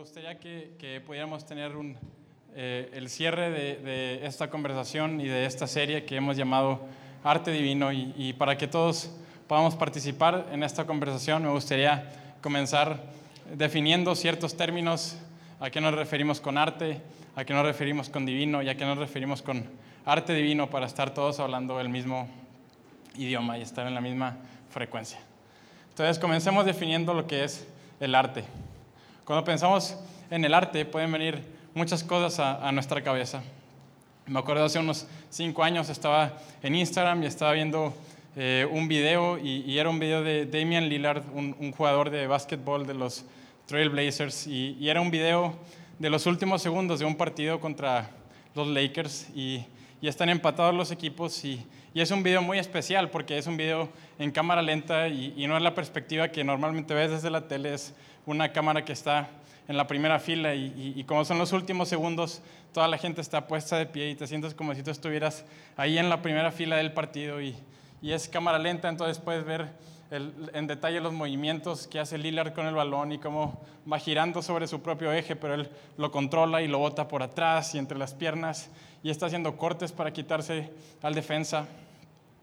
gustaría 0.00 0.40
que, 0.40 0.70
que 0.78 0.98
pudiéramos 1.02 1.44
tener 1.44 1.76
un, 1.76 1.94
eh, 2.54 2.90
el 2.94 3.10
cierre 3.10 3.50
de, 3.50 3.76
de, 3.76 4.26
esta 4.26 4.48
conversación 4.48 5.20
y 5.20 5.28
de 5.28 5.44
esta 5.44 5.66
serie 5.66 6.06
que 6.06 6.16
hemos 6.16 6.38
llamado 6.38 6.80
Arte 7.22 7.50
Divino 7.50 7.92
y, 7.92 8.14
y, 8.16 8.32
para 8.32 8.56
que 8.56 8.66
todos 8.66 9.10
podamos 9.46 9.76
participar 9.76 10.48
en 10.52 10.62
esta 10.62 10.86
conversación 10.86 11.42
me 11.42 11.50
gustaría 11.50 12.10
comenzar 12.40 12.98
definiendo 13.54 14.14
ciertos 14.14 14.56
términos, 14.56 15.18
a 15.60 15.68
qué 15.68 15.82
nos 15.82 15.92
referimos 15.92 16.40
con 16.40 16.56
arte, 16.56 17.02
a 17.36 17.44
qué 17.44 17.52
nos 17.52 17.66
referimos 17.66 18.08
con 18.08 18.24
divino 18.24 18.62
y 18.62 18.70
a 18.70 18.78
qué 18.78 18.86
nos 18.86 18.96
referimos 18.96 19.42
con 19.42 19.68
arte 20.06 20.32
divino 20.32 20.70
para 20.70 20.86
estar 20.86 21.12
todos 21.12 21.40
hablando 21.40 21.78
el 21.78 21.90
mismo 21.90 22.26
idioma 23.16 23.58
y 23.58 23.60
estar 23.60 23.86
en 23.86 23.94
la 23.94 24.00
misma 24.00 24.38
frecuencia. 24.70 25.18
Entonces 25.90 26.18
comencemos 26.18 26.64
definiendo 26.64 27.12
lo 27.12 27.26
que 27.26 27.44
es 27.44 27.68
el 28.00 28.14
arte. 28.14 28.44
Cuando 29.30 29.44
pensamos 29.44 29.96
en 30.28 30.44
el 30.44 30.52
arte 30.52 30.84
pueden 30.84 31.12
venir 31.12 31.40
muchas 31.72 32.02
cosas 32.02 32.40
a, 32.40 32.66
a 32.66 32.72
nuestra 32.72 33.00
cabeza. 33.00 33.44
Me 34.26 34.40
acuerdo 34.40 34.64
hace 34.64 34.80
unos 34.80 35.06
cinco 35.28 35.62
años 35.62 35.88
estaba 35.88 36.32
en 36.64 36.74
Instagram 36.74 37.22
y 37.22 37.26
estaba 37.26 37.52
viendo 37.52 37.94
eh, 38.34 38.66
un 38.68 38.88
video 38.88 39.38
y, 39.38 39.58
y, 39.58 39.78
era 39.78 39.88
un 39.88 40.00
video 40.00 40.24
de 40.24 40.46
Damian 40.46 40.88
Lillard, 40.88 41.22
un, 41.32 41.54
un 41.60 41.70
jugador 41.70 42.10
de 42.10 42.26
básquetbol 42.26 42.88
de 42.88 42.94
los 42.94 43.24
Trailblazers 43.66 44.48
y, 44.48 44.76
y, 44.80 44.88
era 44.88 45.00
un 45.00 45.12
video 45.12 45.54
de 46.00 46.10
los 46.10 46.26
últimos 46.26 46.60
segundos 46.60 46.98
de 46.98 47.04
un 47.04 47.14
partido 47.14 47.60
contra 47.60 48.10
los 48.56 48.66
Lakers 48.66 49.28
y, 49.36 49.64
y 50.02 50.08
están 50.08 50.28
empatados 50.28 50.74
los 50.74 50.90
equipos 50.90 51.44
y, 51.44 51.64
es 51.94 52.10
un 52.10 52.24
video 52.24 52.42
muy 52.42 52.58
especial 52.58 53.10
porque 53.10 53.38
es 53.38 53.46
un 53.46 53.56
video 53.56 53.88
en 54.18 54.32
cámara 54.32 54.60
lenta 54.60 55.06
y 55.08 55.46
no 55.46 55.56
es 55.56 55.62
la 55.62 55.74
perspectiva 55.74 56.28
que 56.28 56.42
normalmente 56.42 56.94
ves 56.94 57.10
desde 57.10 57.30
la 57.30 57.46
tele, 57.48 57.74
es 57.74 57.94
una 58.30 58.52
cámara 58.52 58.84
que 58.84 58.92
está 58.92 59.28
en 59.68 59.76
la 59.76 59.86
primera 59.86 60.18
fila 60.18 60.54
y, 60.54 61.04
como 61.06 61.24
son 61.24 61.38
los 61.38 61.52
últimos 61.52 61.88
segundos, 61.88 62.42
toda 62.72 62.88
la 62.88 62.98
gente 62.98 63.20
está 63.20 63.46
puesta 63.46 63.76
de 63.76 63.86
pie 63.86 64.10
y 64.10 64.14
te 64.14 64.26
sientes 64.26 64.54
como 64.54 64.74
si 64.74 64.82
tú 64.82 64.90
estuvieras 64.90 65.44
ahí 65.76 65.98
en 65.98 66.08
la 66.08 66.22
primera 66.22 66.50
fila 66.50 66.76
del 66.76 66.92
partido 66.92 67.40
y, 67.40 67.54
y 68.02 68.12
es 68.12 68.28
cámara 68.28 68.58
lenta, 68.58 68.88
entonces 68.88 69.18
puedes 69.18 69.44
ver 69.44 69.68
el, 70.10 70.32
en 70.54 70.66
detalle 70.66 71.00
los 71.00 71.12
movimientos 71.12 71.86
que 71.86 72.00
hace 72.00 72.18
Lillard 72.18 72.52
con 72.52 72.66
el 72.66 72.74
balón 72.74 73.12
y 73.12 73.18
cómo 73.18 73.60
va 73.90 73.98
girando 73.98 74.42
sobre 74.42 74.66
su 74.66 74.82
propio 74.82 75.12
eje, 75.12 75.36
pero 75.36 75.54
él 75.54 75.70
lo 75.96 76.10
controla 76.10 76.62
y 76.62 76.68
lo 76.68 76.78
bota 76.78 77.06
por 77.06 77.22
atrás 77.22 77.74
y 77.74 77.78
entre 77.78 77.96
las 77.96 78.12
piernas 78.12 78.70
y 79.02 79.10
está 79.10 79.26
haciendo 79.26 79.56
cortes 79.56 79.92
para 79.92 80.12
quitarse 80.12 80.70
al 81.02 81.14
defensa. 81.14 81.66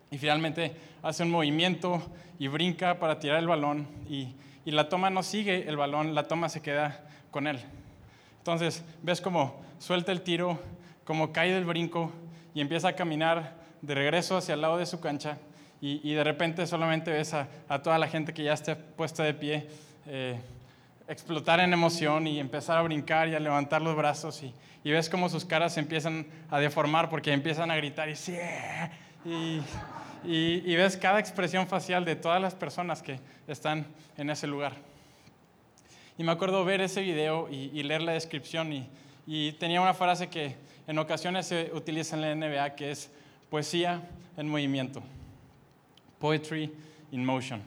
Y 0.09 0.17
finalmente 0.17 0.73
hace 1.03 1.23
un 1.23 1.31
movimiento 1.31 2.01
y 2.39 2.47
brinca 2.47 2.99
para 2.99 3.19
tirar 3.19 3.39
el 3.39 3.47
balón 3.47 3.87
y, 4.09 4.33
y 4.67 4.71
la 4.71 4.89
toma 4.89 5.09
no 5.09 5.23
sigue 5.23 5.69
el 5.69 5.77
balón, 5.77 6.13
la 6.13 6.23
toma 6.23 6.49
se 6.49 6.61
queda 6.61 6.99
con 7.31 7.47
él. 7.47 7.57
Entonces 8.39 8.83
ves 9.01 9.21
cómo 9.21 9.61
suelta 9.79 10.11
el 10.11 10.23
tiro, 10.23 10.59
cómo 11.05 11.31
cae 11.31 11.53
del 11.53 11.63
brinco 11.63 12.11
y 12.53 12.59
empieza 12.59 12.89
a 12.89 12.93
caminar 12.93 13.55
de 13.81 13.95
regreso 13.95 14.35
hacia 14.35 14.55
el 14.55 14.61
lado 14.61 14.77
de 14.77 14.85
su 14.85 14.99
cancha 14.99 15.37
y, 15.79 16.11
de 16.11 16.21
repente 16.21 16.67
solamente 16.67 17.11
ves 17.11 17.33
a, 17.33 17.47
toda 17.81 17.97
la 17.97 18.09
gente 18.09 18.33
que 18.33 18.43
ya 18.43 18.51
está 18.51 18.77
puesta 18.77 19.23
de 19.23 19.33
pie 19.33 19.69
eh, 20.05 20.37
explotar 21.07 21.61
en 21.61 21.71
emoción 21.71 22.27
y 22.27 22.37
empezar 22.37 22.77
a 22.77 22.81
brincar 22.81 23.29
y 23.29 23.35
a 23.35 23.39
levantar 23.39 23.81
los 23.81 23.95
brazos 23.95 24.43
y, 24.43 24.53
ves 24.91 25.09
cómo 25.09 25.29
sus 25.29 25.45
caras 25.45 25.75
se 25.75 25.79
empiezan 25.79 26.27
a 26.51 26.59
deformar 26.59 27.09
porque 27.09 27.31
empiezan 27.31 27.71
a 27.71 27.77
gritar 27.77 28.09
y 28.09 28.17
sí, 28.17 28.37
y, 30.23 30.75
ves 30.75 30.97
cada 30.97 31.19
expresión 31.19 31.67
facial 31.67 32.05
de 32.05 32.15
todas 32.15 32.41
las 32.41 32.55
personas 32.55 33.01
que 33.01 33.19
están 33.47 33.85
en 34.17 34.29
ese 34.29 34.47
lugar. 34.47 34.73
Y 36.17 36.23
me 36.23 36.31
acuerdo 36.31 36.65
ver 36.65 36.81
ese 36.81 37.01
video 37.01 37.47
y, 37.49 37.83
leer 37.83 38.01
la 38.01 38.13
descripción 38.13 38.73
y, 38.73 38.89
y, 39.25 39.53
tenía 39.53 39.81
una 39.81 39.93
frase 39.93 40.29
que 40.29 40.55
en 40.87 40.97
ocasiones 40.99 41.47
se 41.47 41.71
utiliza 41.73 42.15
en 42.15 42.21
la 42.21 42.35
NBA 42.35 42.75
que 42.75 42.91
es 42.91 43.11
poesía 43.49 44.01
en 44.35 44.49
movimiento, 44.49 45.01
poetry 46.19 46.73
in 47.11 47.25
motion. 47.25 47.61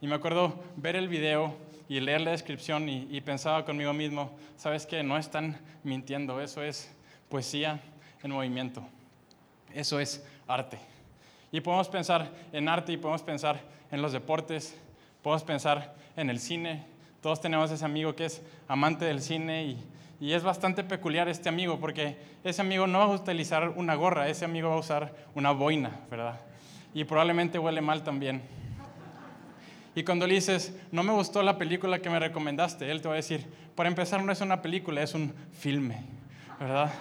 Y 0.00 0.06
me 0.06 0.14
acuerdo 0.14 0.62
ver 0.76 0.96
el 0.96 1.08
video 1.08 1.56
y 1.88 2.00
leer 2.00 2.20
la 2.20 2.32
descripción 2.32 2.88
y, 2.88 3.08
y 3.10 3.20
pensaba 3.20 3.64
conmigo 3.64 3.92
mismo, 3.92 4.30
sabes 4.56 4.86
que 4.86 5.02
no 5.02 5.16
están 5.16 5.58
mintiendo, 5.82 6.40
eso 6.40 6.62
es 6.62 6.92
poesía 7.28 7.80
en 8.22 8.30
movimiento, 8.30 8.86
eso 9.74 9.98
es 9.98 10.24
arte. 10.46 10.78
Y 11.50 11.60
podemos 11.60 11.88
pensar 11.88 12.30
en 12.52 12.68
arte 12.68 12.92
y 12.92 12.96
podemos 12.96 13.22
pensar 13.22 13.60
en 13.90 14.02
los 14.02 14.12
deportes, 14.12 14.76
podemos 15.22 15.44
pensar 15.44 15.94
en 16.16 16.30
el 16.30 16.38
cine. 16.40 16.84
Todos 17.22 17.40
tenemos 17.40 17.70
ese 17.70 17.84
amigo 17.84 18.14
que 18.14 18.26
es 18.26 18.42
amante 18.68 19.04
del 19.04 19.20
cine 19.20 19.64
y, 19.64 19.84
y, 20.20 20.32
es 20.32 20.42
bastante 20.42 20.84
peculiar 20.84 21.28
este 21.28 21.48
amigo 21.48 21.78
porque 21.80 22.16
ese 22.44 22.60
amigo 22.60 22.86
no 22.86 22.98
va 22.98 23.04
a 23.06 23.08
utilizar 23.08 23.70
una 23.70 23.94
gorra, 23.94 24.28
ese 24.28 24.44
amigo 24.44 24.68
va 24.68 24.76
a 24.76 24.80
usar 24.80 25.14
una 25.34 25.52
boina, 25.52 25.90
¿verdad? 26.10 26.40
Y 26.94 27.04
probablemente 27.04 27.58
huele 27.58 27.80
mal 27.80 28.04
también. 28.04 28.42
Y 29.94 30.04
cuando 30.04 30.26
le 30.26 30.34
dices, 30.34 30.78
no 30.92 31.02
me 31.02 31.12
gustó 31.12 31.42
la 31.42 31.58
película 31.58 31.98
que 31.98 32.08
me 32.08 32.20
recomendaste, 32.20 32.90
él 32.90 33.02
te 33.02 33.08
va 33.08 33.14
a 33.14 33.16
decir, 33.16 33.46
para 33.74 33.88
empezar 33.88 34.22
no 34.22 34.30
es 34.30 34.40
una 34.40 34.62
película, 34.62 35.02
es 35.02 35.14
un 35.14 35.34
filme, 35.52 36.04
¿verdad? 36.60 36.92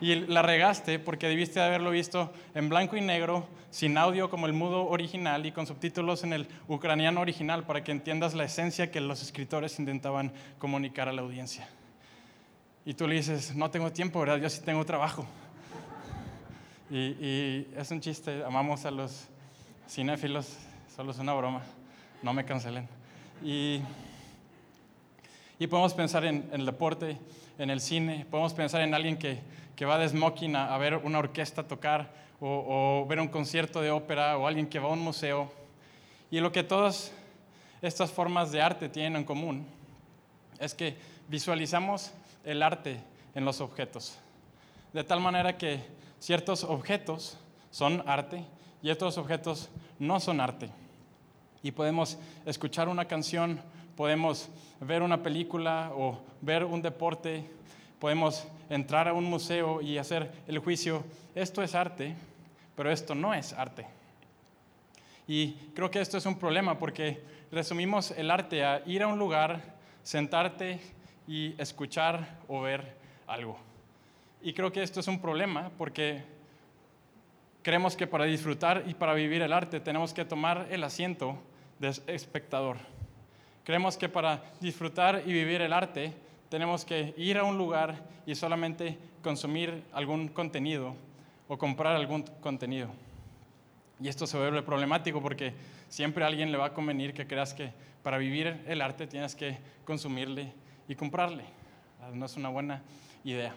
Y 0.00 0.14
la 0.14 0.42
regaste 0.42 0.98
porque 0.98 1.28
debiste 1.28 1.60
haberlo 1.60 1.90
visto 1.90 2.32
en 2.54 2.68
blanco 2.68 2.96
y 2.96 3.00
negro, 3.00 3.46
sin 3.70 3.98
audio 3.98 4.30
como 4.30 4.46
el 4.46 4.52
mudo 4.52 4.86
original 4.86 5.46
y 5.46 5.52
con 5.52 5.66
subtítulos 5.66 6.24
en 6.24 6.32
el 6.32 6.48
ucraniano 6.68 7.20
original 7.20 7.64
para 7.64 7.82
que 7.82 7.92
entiendas 7.92 8.34
la 8.34 8.44
esencia 8.44 8.90
que 8.90 9.00
los 9.00 9.22
escritores 9.22 9.78
intentaban 9.78 10.32
comunicar 10.58 11.08
a 11.08 11.12
la 11.12 11.22
audiencia. 11.22 11.68
Y 12.86 12.94
tú 12.94 13.08
le 13.08 13.14
dices, 13.14 13.56
no 13.56 13.70
tengo 13.70 13.90
tiempo, 13.92 14.20
¿verdad? 14.20 14.36
Yo 14.36 14.50
sí 14.50 14.60
tengo 14.62 14.84
trabajo. 14.84 15.24
Y, 16.90 16.98
y 16.98 17.68
es 17.76 17.90
un 17.90 18.00
chiste, 18.00 18.44
amamos 18.44 18.84
a 18.84 18.90
los 18.90 19.26
cinéfilos, 19.88 20.56
solo 20.94 21.12
es 21.12 21.18
una 21.18 21.32
broma, 21.32 21.62
no 22.22 22.34
me 22.34 22.44
cancelen. 22.44 22.86
Y, 23.42 23.80
y 25.58 25.66
podemos 25.66 25.94
pensar 25.94 26.24
en, 26.26 26.48
en 26.52 26.60
el 26.60 26.66
deporte, 26.66 27.18
en 27.58 27.70
el 27.70 27.80
cine, 27.80 28.26
podemos 28.30 28.52
pensar 28.52 28.82
en 28.82 28.94
alguien 28.94 29.16
que 29.16 29.40
que 29.76 29.84
va 29.84 29.98
de 29.98 30.08
smoking 30.08 30.56
a, 30.56 30.76
ver 30.78 30.96
una 30.96 31.18
orquesta 31.18 31.66
tocar 31.66 32.12
o, 32.40 33.02
o, 33.02 33.06
ver 33.06 33.20
un 33.20 33.28
concierto 33.28 33.80
de 33.80 33.90
ópera 33.90 34.36
o 34.38 34.46
alguien 34.46 34.66
que 34.66 34.78
va 34.78 34.88
a 34.88 34.92
un 34.92 35.00
museo. 35.00 35.50
Y 36.30 36.40
lo 36.40 36.52
que 36.52 36.62
todas 36.62 37.12
estas 37.82 38.10
formas 38.10 38.52
de 38.52 38.62
arte 38.62 38.88
tienen 38.88 39.16
en 39.16 39.24
común 39.24 39.66
es 40.58 40.74
que 40.74 40.96
visualizamos 41.28 42.12
el 42.44 42.62
arte 42.62 43.00
en 43.34 43.44
los 43.44 43.60
objetos. 43.60 44.18
De 44.92 45.04
tal 45.04 45.20
manera 45.20 45.56
que 45.56 45.80
ciertos 46.18 46.64
objetos 46.64 47.38
son 47.70 48.02
arte 48.06 48.44
y 48.82 48.90
otros 48.90 49.18
objetos 49.18 49.68
no 49.98 50.20
son 50.20 50.40
arte. 50.40 50.70
Y 51.62 51.72
podemos 51.72 52.18
escuchar 52.46 52.88
una 52.88 53.06
canción, 53.06 53.60
podemos 53.96 54.48
ver 54.80 55.02
una 55.02 55.22
película 55.22 55.90
o 55.94 56.20
ver 56.40 56.64
un 56.64 56.82
deporte 56.82 57.50
podemos 58.04 58.46
entrar 58.68 59.08
a 59.08 59.14
un 59.14 59.24
museo 59.24 59.80
y 59.80 59.96
hacer 59.96 60.30
el 60.46 60.58
juicio, 60.58 61.02
esto 61.34 61.62
es 61.62 61.74
arte, 61.74 62.14
pero 62.76 62.92
esto 62.92 63.14
no 63.14 63.32
es 63.32 63.54
arte. 63.54 63.86
Y 65.26 65.52
creo 65.74 65.90
que 65.90 66.02
esto 66.02 66.18
es 66.18 66.26
un 66.26 66.38
problema 66.38 66.78
porque 66.78 67.22
resumimos 67.50 68.10
el 68.10 68.30
arte 68.30 68.62
a 68.62 68.82
ir 68.84 69.02
a 69.02 69.06
un 69.06 69.18
lugar, 69.18 69.62
sentarte 70.02 70.80
y 71.26 71.54
escuchar 71.56 72.40
o 72.46 72.60
ver 72.60 72.94
algo. 73.26 73.56
Y 74.42 74.52
creo 74.52 74.70
que 74.70 74.82
esto 74.82 75.00
es 75.00 75.08
un 75.08 75.18
problema 75.18 75.70
porque 75.78 76.24
creemos 77.62 77.96
que 77.96 78.06
para 78.06 78.26
disfrutar 78.26 78.84
y 78.86 78.92
para 78.92 79.14
vivir 79.14 79.40
el 79.40 79.54
arte 79.54 79.80
tenemos 79.80 80.12
que 80.12 80.26
tomar 80.26 80.66
el 80.70 80.84
asiento 80.84 81.38
de 81.78 81.88
espectador. 82.08 82.76
Creemos 83.64 83.96
que 83.96 84.10
para 84.10 84.42
disfrutar 84.60 85.22
y 85.24 85.32
vivir 85.32 85.62
el 85.62 85.72
arte 85.72 86.12
tenemos 86.48 86.84
que 86.84 87.14
ir 87.16 87.38
a 87.38 87.44
un 87.44 87.58
lugar 87.58 88.02
y 88.26 88.34
solamente 88.34 88.98
consumir 89.22 89.82
algún 89.92 90.28
contenido 90.28 90.94
o 91.48 91.58
comprar 91.58 91.96
algún 91.96 92.22
contenido. 92.40 92.88
Y 94.00 94.08
esto 94.08 94.26
se 94.26 94.36
vuelve 94.36 94.62
problemático 94.62 95.22
porque 95.22 95.54
siempre 95.88 96.24
a 96.24 96.26
alguien 96.26 96.50
le 96.52 96.58
va 96.58 96.66
a 96.66 96.74
convenir 96.74 97.14
que 97.14 97.26
creas 97.26 97.54
que 97.54 97.72
para 98.02 98.18
vivir 98.18 98.62
el 98.66 98.82
arte 98.82 99.06
tienes 99.06 99.34
que 99.34 99.58
consumirle 99.84 100.52
y 100.88 100.94
comprarle. 100.94 101.44
No 102.12 102.26
es 102.26 102.36
una 102.36 102.48
buena 102.48 102.82
idea. 103.24 103.54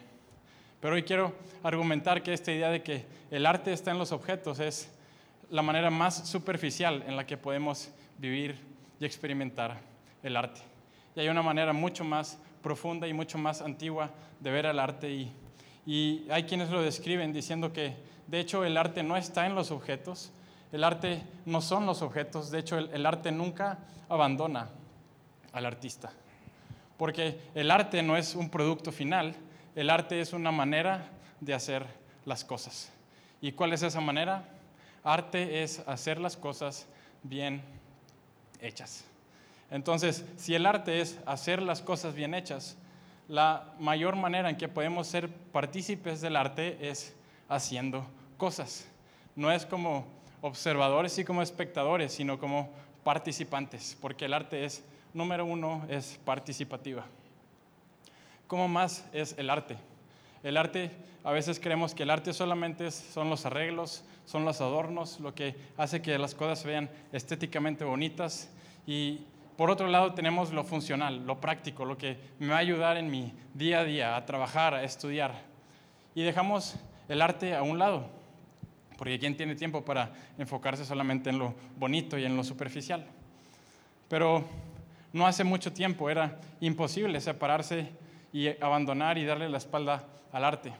Pero 0.79 0.95
hoy 0.95 1.03
quiero 1.03 1.33
argumentar 1.63 2.21
que 2.21 2.33
esta 2.33 2.51
idea 2.51 2.69
de 2.69 2.83
que 2.83 3.05
el 3.31 3.45
arte 3.45 3.73
está 3.73 3.91
en 3.91 3.97
los 3.97 4.11
objetos 4.11 4.59
es 4.59 4.89
la 5.49 5.61
manera 5.61 5.89
más 5.89 6.27
superficial 6.27 7.03
en 7.07 7.15
la 7.15 7.25
que 7.25 7.37
podemos 7.37 7.89
vivir 8.17 8.59
y 8.99 9.05
experimentar 9.05 9.79
el 10.23 10.37
arte. 10.37 10.61
Y 11.15 11.21
hay 11.21 11.29
una 11.29 11.41
manera 11.41 11.73
mucho 11.73 12.03
más 12.03 12.39
profunda 12.61 13.07
y 13.07 13.13
mucho 13.13 13.37
más 13.37 13.61
antigua 13.61 14.11
de 14.39 14.51
ver 14.51 14.65
el 14.65 14.79
arte 14.79 15.11
y, 15.11 15.31
y 15.85 16.25
hay 16.29 16.43
quienes 16.43 16.69
lo 16.69 16.81
describen 16.81 17.33
diciendo 17.33 17.71
que 17.71 17.95
de 18.27 18.39
hecho 18.39 18.65
el 18.65 18.77
arte 18.77 19.03
no 19.03 19.17
está 19.17 19.45
en 19.45 19.55
los 19.55 19.71
objetos, 19.71 20.31
el 20.71 20.83
arte 20.83 21.23
no 21.45 21.61
son 21.61 21.85
los 21.85 22.01
objetos, 22.01 22.51
de 22.51 22.59
hecho 22.59 22.77
el, 22.77 22.89
el 22.93 23.05
arte 23.05 23.31
nunca 23.31 23.79
abandona 24.09 24.69
al 25.53 25.65
artista. 25.65 26.11
Porque 26.97 27.39
el 27.55 27.71
arte 27.71 28.01
no 28.03 28.17
es 28.17 28.35
un 28.35 28.49
producto 28.49 28.91
final, 28.91 29.35
el 29.75 29.89
arte 29.89 30.19
es 30.19 30.33
una 30.33 30.51
manera 30.51 31.09
de 31.39 31.53
hacer 31.53 31.85
las 32.25 32.43
cosas. 32.43 32.91
¿Y 33.41 33.51
cuál 33.51 33.73
es 33.73 33.83
esa 33.83 34.01
manera? 34.01 34.43
Arte 35.03 35.63
es 35.63 35.83
hacer 35.87 36.19
las 36.19 36.35
cosas 36.35 36.87
bien 37.23 37.61
hechas. 38.59 39.05
Entonces, 39.69 40.25
si 40.37 40.55
el 40.55 40.65
arte 40.65 41.01
es 41.01 41.19
hacer 41.25 41.61
las 41.61 41.81
cosas 41.81 42.15
bien 42.15 42.33
hechas, 42.33 42.77
la 43.27 43.73
mayor 43.79 44.15
manera 44.15 44.49
en 44.49 44.57
que 44.57 44.69
podemos 44.69 45.07
ser 45.07 45.29
partícipes 45.29 46.21
del 46.21 46.37
arte 46.37 46.89
es 46.89 47.13
haciendo 47.49 48.05
cosas. 48.37 48.87
No 49.35 49.51
es 49.51 49.65
como 49.65 50.05
observadores 50.41 51.17
y 51.17 51.25
como 51.25 51.41
espectadores, 51.41 52.13
sino 52.13 52.39
como 52.39 52.69
participantes, 53.03 53.97
porque 54.01 54.25
el 54.25 54.33
arte 54.33 54.63
es, 54.65 54.83
número 55.13 55.45
uno, 55.45 55.85
es 55.89 56.19
participativa. 56.23 57.05
¿Cómo 58.47 58.67
más 58.67 59.05
es 59.11 59.35
el 59.37 59.49
arte? 59.49 59.77
El 60.43 60.55
arte, 60.55 60.91
a 61.23 61.31
veces 61.31 61.59
creemos 61.59 61.93
que 61.93 62.03
el 62.03 62.09
arte 62.09 62.31
solamente 62.31 62.91
son 62.91 63.29
los 63.29 63.45
arreglos, 63.45 64.05
son 64.25 64.45
los 64.45 64.61
adornos, 64.61 65.19
lo 65.19 65.35
que 65.35 65.55
hace 65.75 66.01
que 66.01 66.17
las 66.17 66.35
cosas 66.35 66.59
se 66.59 66.67
vean 66.67 66.89
estéticamente 67.11 67.83
bonitas 67.83 68.49
y 68.85 69.21
por 69.57 69.71
otro 69.71 69.87
lado, 69.87 70.13
tenemos 70.13 70.53
lo 70.53 70.63
funcional, 70.63 71.25
lo 71.25 71.41
práctico, 71.41 71.83
lo 71.83 71.97
que 71.97 72.19
me 72.37 72.49
va 72.49 72.57
a 72.57 72.59
ayudar 72.59 72.95
en 72.95 73.09
mi 73.09 73.33
día 73.55 73.79
a 73.79 73.83
día, 73.83 74.15
a 74.15 74.23
trabajar, 74.23 74.75
a 74.75 74.83
estudiar. 74.83 75.33
Y 76.13 76.21
dejamos 76.21 76.75
el 77.09 77.23
arte 77.23 77.55
a 77.55 77.63
un 77.63 77.79
lado, 77.79 78.07
porque 78.99 79.17
¿quién 79.17 79.35
tiene 79.35 79.55
tiempo 79.55 79.83
para 79.83 80.11
enfocarse 80.37 80.85
solamente 80.85 81.31
en 81.31 81.39
lo 81.39 81.55
bonito 81.75 82.19
y 82.19 82.25
en 82.25 82.37
lo 82.37 82.43
superficial? 82.43 83.07
Pero 84.07 84.45
no 85.11 85.25
hace 85.25 85.43
mucho 85.43 85.73
tiempo 85.73 86.07
era 86.07 86.39
imposible 86.59 87.19
separarse 87.19 87.89
y 88.31 88.49
abandonar 88.63 89.17
y 89.17 89.25
darle 89.25 89.49
la 89.49 89.57
espalda 89.57 90.03
al 90.31 90.45
arte. 90.45 90.71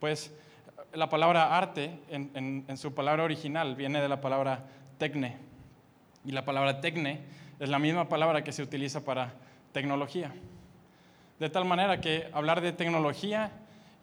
Pues 0.00 0.32
la 0.94 1.10
palabra 1.10 1.54
arte, 1.54 2.00
en, 2.08 2.64
en 2.66 2.76
su 2.78 2.94
palabra 2.94 3.24
original, 3.24 3.76
viene 3.76 4.00
de 4.00 4.08
la 4.08 4.22
palabra 4.22 4.64
tecne. 4.96 5.36
Y 6.24 6.32
la 6.32 6.46
palabra 6.46 6.80
tecne 6.80 7.20
es 7.58 7.68
la 7.68 7.78
misma 7.78 8.08
palabra 8.08 8.44
que 8.44 8.52
se 8.52 8.62
utiliza 8.62 9.04
para 9.04 9.32
tecnología. 9.72 10.32
De 11.38 11.50
tal 11.50 11.64
manera 11.64 12.00
que 12.00 12.28
hablar 12.32 12.60
de 12.60 12.72
tecnología 12.72 13.50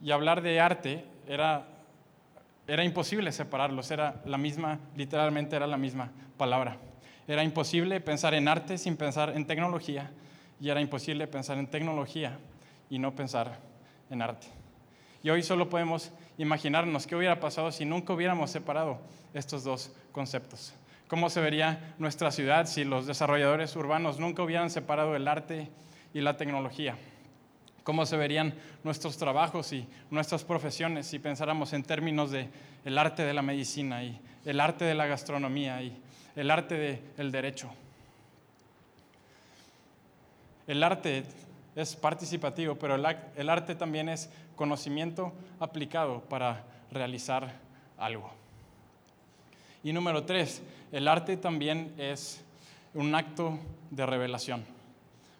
y 0.01 0.11
hablar 0.11 0.41
de 0.41 0.59
arte 0.59 1.05
era, 1.27 1.65
era 2.67 2.83
imposible 2.83 3.31
separarlos, 3.31 3.89
era 3.91 4.21
la 4.25 4.37
misma, 4.37 4.79
literalmente 4.95 5.55
era 5.55 5.67
la 5.67 5.77
misma 5.77 6.11
palabra. 6.37 6.77
Era 7.27 7.43
imposible 7.43 8.01
pensar 8.01 8.33
en 8.33 8.47
arte 8.47 8.77
sin 8.77 8.97
pensar 8.97 9.31
en 9.35 9.45
tecnología 9.45 10.11
y 10.59 10.69
era 10.69 10.81
imposible 10.81 11.27
pensar 11.27 11.57
en 11.57 11.67
tecnología 11.67 12.37
y 12.89 12.99
no 12.99 13.15
pensar 13.15 13.59
en 14.09 14.21
arte. 14.21 14.47
Y 15.23 15.29
hoy 15.29 15.41
solo 15.41 15.69
podemos 15.69 16.11
imaginarnos 16.37 17.07
qué 17.07 17.15
hubiera 17.15 17.39
pasado 17.39 17.71
si 17.71 17.85
nunca 17.85 18.13
hubiéramos 18.13 18.51
separado 18.51 18.99
estos 19.33 19.63
dos 19.63 19.95
conceptos 20.11 20.73
cómo 21.13 21.29
se 21.29 21.41
vería 21.41 21.93
nuestra 21.99 22.31
ciudad 22.31 22.65
si 22.65 22.83
los 22.85 23.05
desarrolladores 23.05 23.75
urbanos 23.75 24.17
nunca 24.17 24.41
hubieran 24.41 24.71
separado 24.71 25.15
el 25.15 25.27
arte 25.27 25.69
y 26.11 26.21
la 26.21 26.37
tecnología. 26.37 26.97
Cómo 27.83 28.07
se 28.07 28.17
verían 28.17 28.55
nuestros 28.83 29.15
trabajos 29.17 29.73
y 29.73 29.87
nuestras 30.09 30.43
profesiones 30.43 31.05
si 31.05 31.19
pensáramos 31.19 31.71
en 31.73 31.83
términos 31.83 32.31
de 32.31 32.49
el 32.83 32.97
arte 32.97 33.21
de 33.21 33.33
la 33.35 33.43
medicina 33.43 34.03
y 34.03 34.19
el 34.43 34.59
arte 34.59 34.85
de 34.85 34.95
la 34.95 35.05
gastronomía 35.05 35.83
y 35.83 35.95
el 36.35 36.49
arte 36.49 37.03
del 37.15 37.31
derecho. 37.31 37.69
El 40.65 40.81
arte 40.81 41.25
es 41.75 41.95
participativo, 41.95 42.73
pero 42.73 42.95
el 42.95 43.49
arte 43.49 43.75
también 43.75 44.09
es 44.09 44.31
conocimiento 44.55 45.31
aplicado 45.59 46.21
para 46.21 46.63
realizar 46.89 47.53
algo. 47.99 48.33
Y 49.83 49.93
número 49.93 50.23
tres, 50.23 50.61
el 50.91 51.07
arte 51.07 51.37
también 51.37 51.93
es 51.97 52.41
un 52.93 53.13
acto 53.15 53.59
de 53.91 54.05
revelación. 54.05 54.63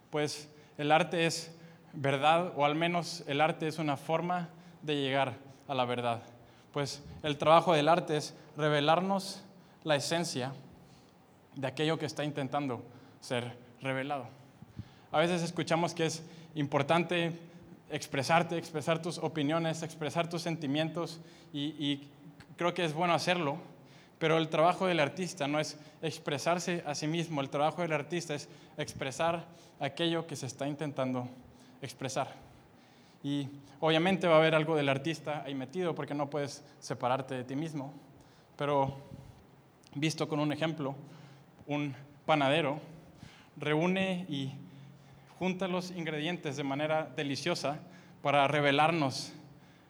Pues 0.10 0.50
el 0.78 0.92
arte 0.92 1.26
es 1.26 1.56
verdad, 1.94 2.52
o 2.56 2.66
al 2.66 2.76
menos 2.76 3.24
el 3.28 3.42
arte 3.42 3.68
es 3.68 3.80
una 3.80 3.98
forma 3.98 4.50
de 4.82 4.96
llegar 4.96 5.34
a 5.68 5.74
la 5.74 5.86
verdad. 5.86 6.22
Pues 6.74 7.04
el 7.22 7.38
trabajo 7.38 7.74
del 7.74 7.88
arte 7.88 8.18
es 8.18 8.36
revelarnos 8.58 9.44
la 9.84 9.96
esencia 9.96 10.54
de 11.56 11.68
aquello 11.68 11.98
que 11.98 12.06
está 12.06 12.24
intentando 12.24 12.84
ser 13.22 13.56
revelado. 13.82 14.28
A 15.12 15.20
veces 15.20 15.44
escuchamos 15.44 15.94
que 15.94 16.08
es 16.08 16.24
importante 16.56 17.32
expresarte, 17.92 18.58
expresar 18.58 19.02
tus 19.02 19.20
opiniones, 19.20 19.84
expresar 19.84 20.28
tus 20.28 20.42
sentimientos 20.42 21.20
y, 21.54 22.08
creo 22.58 22.74
que 22.74 22.86
es 22.86 22.94
bueno 22.94 23.14
hacerlo, 23.14 23.58
pero 24.24 24.38
el 24.38 24.48
trabajo 24.48 24.88
del 24.88 25.02
artista 25.02 25.50
no 25.50 25.60
es 25.60 25.78
expresarse 26.02 26.82
a 26.88 26.96
sí 26.96 27.08
mismo, 27.08 27.42
el 27.42 27.50
trabajo 27.50 27.82
del 27.82 27.92
artista 27.92 28.34
es 28.34 28.48
expresar 28.78 29.44
aquello 29.82 30.26
que 30.26 30.38
se 30.38 30.46
está 30.46 30.66
intentando 30.66 31.28
expresar. 31.82 32.30
Y 33.22 33.50
obviamente 33.82 34.26
va 34.26 34.36
a 34.36 34.38
haber 34.38 34.56
algo 34.56 34.78
del 34.78 34.88
artista 34.88 35.44
ahí 35.46 35.54
metido 35.54 35.94
porque 35.94 36.14
no 36.14 36.30
puedes 36.30 36.64
separarte 36.80 37.36
de 37.36 37.44
ti 37.44 37.58
mismo. 37.58 37.92
Pero 38.56 38.96
visto 39.94 40.30
con 40.30 40.40
un 40.40 40.54
ejemplo, 40.54 40.96
un 41.68 41.94
panadero 42.26 42.80
reúne 43.58 44.26
y 44.30 44.54
junta 45.38 45.68
los 45.68 45.92
ingredientes 45.92 46.56
de 46.56 46.64
manera 46.64 47.12
deliciosa 47.14 47.78
para 48.22 48.48
revelarnos 48.48 49.34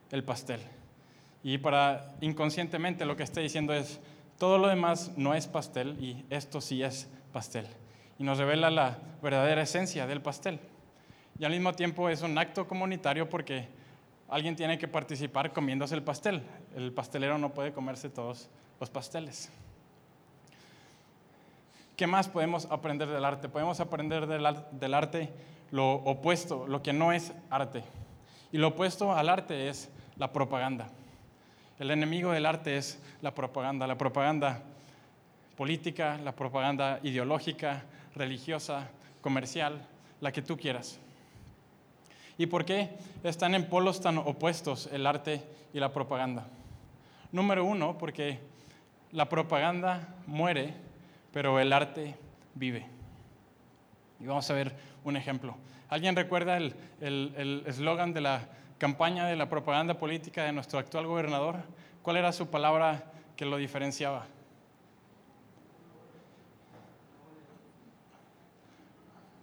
el 0.10 0.24
pastel. 0.24 0.60
Y 1.44 1.60
para 1.60 2.16
inconscientemente 2.22 3.06
lo 3.06 3.16
que 3.16 3.22
está 3.22 3.40
diciendo 3.40 3.76
es, 3.76 4.00
todo 4.38 4.58
lo 4.58 4.68
demás 4.68 5.12
no 5.16 5.34
es 5.34 5.48
pastel 5.48 5.98
y 6.04 6.26
esto 6.30 6.62
sí 6.62 6.84
es 6.84 7.10
pastel. 7.32 7.68
Y 8.20 8.24
nos 8.24 8.38
revela 8.38 8.70
la 8.70 8.98
verdadera 9.22 9.62
esencia 9.62 10.08
del 10.08 10.22
pastel. 10.22 10.60
Y 11.40 11.46
al 11.46 11.52
mismo 11.52 11.74
tiempo 11.74 12.10
es 12.10 12.22
un 12.22 12.38
acto 12.38 12.68
comunitario 12.68 13.30
porque 13.30 13.68
alguien 14.30 14.56
tiene 14.56 14.78
que 14.78 14.88
participar 14.88 15.52
comiéndose 15.52 15.96
el 15.96 16.04
pastel. 16.04 16.44
El 16.76 16.92
pastelero 16.92 17.38
no 17.38 17.54
puede 17.54 17.74
comerse 17.74 18.10
todos 18.10 18.50
los 18.80 18.90
pasteles. 18.90 19.50
¿Qué 21.96 22.08
más 22.08 22.28
podemos 22.28 22.66
aprender 22.72 23.08
del 23.08 23.24
arte? 23.24 23.50
Podemos 23.50 23.80
aprender 23.80 24.26
del, 24.26 24.94
arte 24.94 25.30
lo 25.72 25.94
opuesto, 25.94 26.68
lo 26.68 26.82
que 26.82 26.94
no 26.94 27.14
es 27.14 27.32
arte. 27.50 27.84
Y 28.52 28.58
lo 28.58 28.70
opuesto 28.70 29.14
al 29.14 29.30
arte 29.30 29.70
es 29.70 29.90
la 30.18 30.34
propaganda. 30.34 30.90
El 31.80 31.90
enemigo 31.90 32.32
del 32.32 32.46
arte 32.46 32.78
es 32.78 33.02
la 33.22 33.34
propaganda, 33.34 33.88
la 33.88 33.98
propaganda 33.98 34.62
política, 35.58 36.20
la 36.24 36.32
propaganda 36.32 37.00
ideológica, 37.02 37.84
religiosa, 38.16 38.90
comercial, 39.22 39.86
la 40.22 40.32
que 40.32 40.44
tú 40.44 40.56
quieras. 40.56 41.00
¿Y 42.38 42.46
por 42.46 42.64
qué 42.64 42.90
están 43.24 43.56
en 43.56 43.68
polos 43.68 44.02
tan 44.02 44.18
opuestos 44.20 44.88
el 44.92 45.08
arte 45.08 45.44
y 45.74 45.80
la 45.80 45.92
propaganda? 45.92 46.46
Número 47.32 47.66
uno, 47.66 47.98
porque 47.98 48.40
la 49.12 49.28
propaganda 49.28 50.16
muere, 50.28 50.76
pero 51.32 51.60
el 51.60 51.74
arte 51.74 52.16
vive. 52.54 52.86
Y 54.20 54.26
vamos 54.26 54.48
a 54.50 54.54
ver 54.54 54.76
un 55.04 55.18
ejemplo. 55.18 55.56
¿Alguien 55.90 56.16
recuerda 56.16 56.58
el 56.58 57.64
eslogan 57.66 58.14
de 58.14 58.22
la 58.22 58.48
campaña 58.84 59.28
de 59.28 59.38
la 59.38 59.48
propaganda 59.48 59.94
política 59.94 60.44
de 60.44 60.52
nuestro 60.52 60.78
actual 60.78 61.08
gobernador, 61.08 61.56
¿cuál 62.02 62.18
era 62.18 62.34
su 62.34 62.48
palabra 62.48 63.06
que 63.38 63.46
lo 63.46 63.56
diferenciaba? 63.56 64.26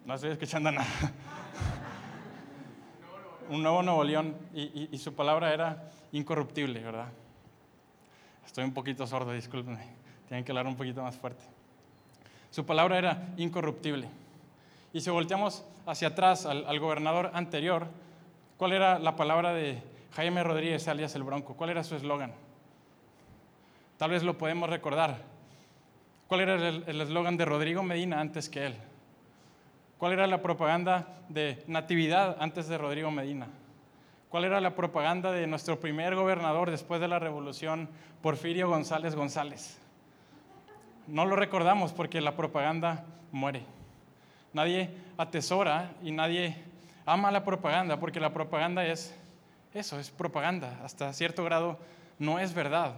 No 0.04 0.12
estoy 0.12 0.32
escuchando 0.32 0.70
nada. 0.70 0.86
Un 3.48 3.62
nuevo 3.62 3.82
Nuevo 3.82 4.04
León 4.04 4.36
y, 4.52 4.98
su 4.98 5.14
palabra 5.14 5.54
era 5.54 5.90
incorruptible, 6.12 6.80
¿verdad? 6.80 7.08
Estoy 8.44 8.64
un 8.64 8.74
poquito 8.74 9.06
sordo, 9.06 9.32
discúlpenme. 9.32 9.86
Tienen 10.28 10.44
que 10.44 10.52
hablar 10.52 10.66
un 10.66 10.76
poquito 10.76 11.02
más 11.02 11.16
fuerte. 11.16 11.44
Su 12.50 12.66
palabra 12.66 12.98
era 12.98 13.26
incorruptible. 13.38 14.06
Y 14.92 15.00
si 15.00 15.08
volteamos 15.08 15.64
hacia 15.86 16.08
atrás 16.08 16.44
al 16.44 16.78
gobernador 16.78 17.30
anterior, 17.32 17.88
¿Cuál 18.60 18.72
era 18.72 18.98
la 18.98 19.16
palabra 19.16 19.54
de 19.54 19.82
Jaime 20.12 20.44
Rodríguez 20.44 20.86
alias 20.86 21.14
el 21.14 21.22
Bronco? 21.22 21.54
¿Cuál 21.54 21.70
era 21.70 21.82
su 21.82 21.96
eslogan? 21.96 22.34
Tal 23.96 24.10
vez 24.10 24.22
lo 24.22 24.36
podemos 24.36 24.68
recordar. 24.68 25.16
¿Cuál 26.28 26.42
era 26.42 26.68
el 26.68 27.00
eslogan 27.00 27.38
de 27.38 27.46
Rodrigo 27.46 27.82
Medina 27.82 28.20
antes 28.20 28.50
que 28.50 28.66
él? 28.66 28.74
¿Cuál 29.96 30.12
era 30.12 30.26
la 30.26 30.42
propaganda 30.42 31.08
de 31.30 31.64
Natividad 31.68 32.36
antes 32.38 32.68
de 32.68 32.76
Rodrigo 32.76 33.10
Medina? 33.10 33.46
¿Cuál 34.28 34.44
era 34.44 34.60
la 34.60 34.74
propaganda 34.74 35.32
de 35.32 35.46
nuestro 35.46 35.80
primer 35.80 36.14
gobernador 36.14 36.70
después 36.70 37.00
de 37.00 37.08
la 37.08 37.18
revolución, 37.18 37.88
Porfirio 38.20 38.68
González 38.68 39.14
González? 39.14 39.80
No 41.06 41.24
lo 41.24 41.34
recordamos 41.34 41.94
porque 41.94 42.20
la 42.20 42.36
propaganda 42.36 43.06
muere. 43.32 43.62
Nadie 44.52 44.90
atesora 45.16 45.92
y 46.02 46.12
nadie 46.12 46.68
ama 47.12 47.30
la 47.30 47.44
propaganda 47.44 47.98
porque 47.98 48.20
la 48.20 48.32
propaganda 48.32 48.86
es 48.86 49.14
eso, 49.74 49.98
es 49.98 50.10
propaganda. 50.10 50.80
Hasta 50.84 51.12
cierto 51.12 51.44
grado 51.44 51.78
no 52.18 52.38
es 52.38 52.54
verdad. 52.54 52.94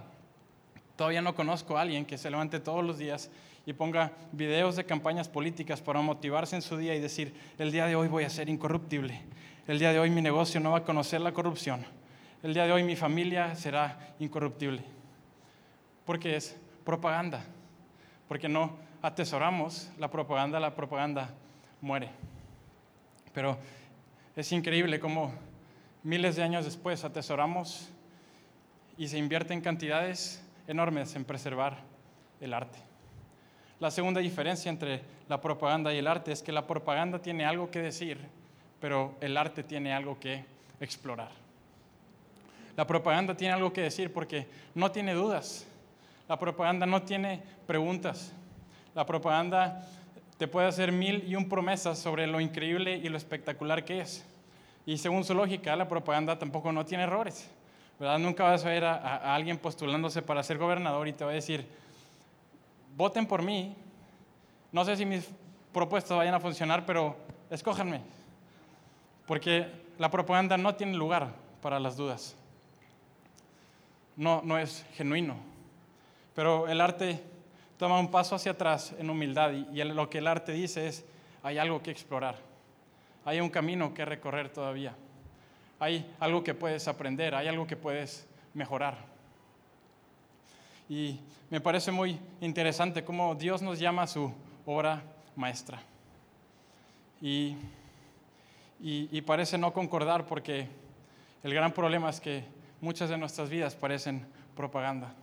Todavía 0.95 1.21
no 1.21 1.33
conozco 1.33 1.77
a 1.77 1.81
alguien 1.81 2.05
que 2.05 2.17
se 2.17 2.29
levante 2.29 2.59
todos 2.59 2.83
los 2.83 2.99
días 2.99 3.31
y 3.65 3.73
ponga 3.73 4.11
videos 4.31 4.75
de 4.75 4.85
campañas 4.85 5.27
políticas 5.29 5.81
para 5.81 6.01
motivarse 6.01 6.55
en 6.55 6.61
su 6.61 6.77
día 6.77 6.93
y 6.93 6.99
decir, 6.99 7.33
el 7.57 7.71
día 7.71 7.87
de 7.87 7.95
hoy 7.95 8.07
voy 8.07 8.23
a 8.23 8.29
ser 8.29 8.49
incorruptible, 8.49 9.21
el 9.67 9.79
día 9.79 9.93
de 9.93 9.99
hoy 9.99 10.09
mi 10.09 10.21
negocio 10.21 10.59
no 10.59 10.71
va 10.71 10.79
a 10.79 10.83
conocer 10.83 11.21
la 11.21 11.31
corrupción, 11.31 11.85
el 12.43 12.53
día 12.53 12.65
de 12.65 12.73
hoy 12.73 12.83
mi 12.83 12.95
familia 12.95 13.55
será 13.55 14.13
incorruptible. 14.19 14.83
Porque 16.05 16.35
es 16.35 16.57
propaganda, 16.83 17.45
porque 18.27 18.49
no 18.49 18.75
atesoramos 19.01 19.89
la 19.97 20.11
propaganda, 20.11 20.59
la 20.59 20.75
propaganda 20.75 21.29
muere. 21.81 22.09
Pero 23.33 23.57
es 24.35 24.51
increíble 24.51 24.99
cómo 24.99 25.31
miles 26.01 26.35
de 26.35 26.43
años 26.43 26.65
después 26.65 27.03
atesoramos 27.03 27.89
y 28.97 29.07
se 29.07 29.17
invierte 29.17 29.53
en 29.53 29.61
cantidades 29.61 30.43
enormes 30.67 31.15
en 31.15 31.23
preservar 31.23 31.77
el 32.41 32.53
arte. 32.53 32.79
La 33.79 33.91
segunda 33.91 34.21
diferencia 34.21 34.69
entre 34.69 35.01
la 35.29 35.39
propaganda 35.39 35.93
y 35.93 35.97
el 35.97 36.07
arte 36.07 36.31
es 36.31 36.41
que 36.41 36.51
la 36.51 36.65
propaganda 36.65 37.19
tiene 37.19 37.45
algo 37.45 37.69
que 37.69 37.79
decir, 37.79 38.17
pero 38.79 39.15
el 39.21 39.37
arte 39.37 39.63
tiene 39.63 39.93
algo 39.93 40.19
que 40.19 40.45
explorar. 40.79 41.29
La 42.75 42.87
propaganda 42.87 43.37
tiene 43.37 43.53
algo 43.53 43.71
que 43.71 43.81
decir 43.81 44.11
porque 44.11 44.47
no 44.73 44.91
tiene 44.91 45.13
dudas. 45.13 45.67
La 46.27 46.39
propaganda 46.39 46.85
no 46.85 47.03
tiene 47.03 47.43
preguntas. 47.67 48.33
La 48.95 49.05
propaganda 49.05 49.87
te 50.43 50.49
puede 50.49 50.67
hacer 50.67 50.91
mil 50.91 51.23
y 51.25 51.37
un 51.37 51.47
promesas 51.47 51.97
sobre 51.97 52.27
lo 52.27 52.41
increíble 52.41 52.97
y 52.97 53.07
lo 53.07 53.15
espectacular 53.15 53.85
que 53.85 54.01
es. 54.01 54.25
Y 54.85 54.97
según 54.97 55.23
su 55.23 55.33
lógica, 55.33 55.73
la 55.77 55.87
propaganda 55.87 56.37
tampoco 56.37 56.69
no 56.73 56.83
tiene 56.83 57.05
errores. 57.05 57.49
¿verdad? 57.97 58.19
Nunca 58.19 58.43
vas 58.43 58.65
a 58.65 58.67
ver 58.67 58.83
a, 58.83 59.33
alguien 59.33 59.57
postulándose 59.57 60.21
para 60.21 60.43
ser 60.43 60.57
gobernador 60.57 61.07
y 61.07 61.13
te 61.13 61.23
va 61.23 61.31
a 61.31 61.33
decir, 61.33 61.65
voten 62.97 63.25
por 63.25 63.41
mí. 63.41 63.73
No 64.73 64.83
sé 64.83 64.97
si 64.97 65.05
mis 65.05 65.29
propuestas 65.71 66.17
vayan 66.17 66.33
a 66.33 66.41
funcionar, 66.41 66.85
pero 66.85 67.15
escójanme. 67.49 68.01
Porque 69.25 69.67
la 69.97 70.11
propaganda 70.11 70.57
no 70.57 70.75
tiene 70.75 70.97
lugar 70.97 71.29
para 71.61 71.79
las 71.79 71.95
dudas. 71.95 72.35
No, 74.17 74.41
no 74.43 74.57
es 74.57 74.85
genuino. 74.97 75.37
Pero 76.35 76.67
el 76.67 76.81
arte 76.81 77.23
toma 77.77 77.99
un 77.99 78.11
paso 78.11 78.35
hacia 78.35 78.53
atrás 78.53 78.93
en 78.97 79.09
humildad 79.09 79.51
y, 79.51 79.83
lo 79.83 80.09
que 80.09 80.19
el 80.19 80.27
arte 80.27 80.51
dice 80.51 80.87
es, 80.87 81.05
hay 81.41 81.57
algo 81.57 81.81
que 81.81 81.91
explorar. 81.91 82.37
Hay 83.25 83.39
un 83.39 83.49
camino 83.49 83.93
que 83.93 84.05
recorrer 84.05 84.49
todavía. 84.49 84.95
Hay 85.79 86.09
algo 86.19 86.43
que 86.43 86.53
puedes 86.53 86.87
aprender, 86.87 87.35
hay 87.35 87.47
algo 87.47 87.67
que 87.67 87.75
puedes 87.75 88.27
mejorar. 88.53 88.97
Y 90.89 91.19
me 91.49 91.61
parece 91.61 91.91
muy 91.91 92.19
interesante 92.41 93.03
cómo 93.03 93.35
Dios 93.35 93.61
nos 93.61 93.79
llama 93.79 94.03
a 94.03 94.07
su 94.07 94.31
obra 94.65 95.01
maestra. 95.35 95.81
Y, 97.21 97.55
y, 98.81 99.21
parece 99.21 99.57
no 99.57 99.71
concordar 99.71 100.25
porque 100.25 100.67
el 101.41 101.53
gran 101.53 101.71
problema 101.71 102.09
es 102.09 102.19
que 102.19 102.43
muchas 102.81 103.09
de 103.09 103.17
nuestras 103.17 103.49
vidas 103.49 103.75
parecen 103.75 104.25
propaganda. 104.57 105.13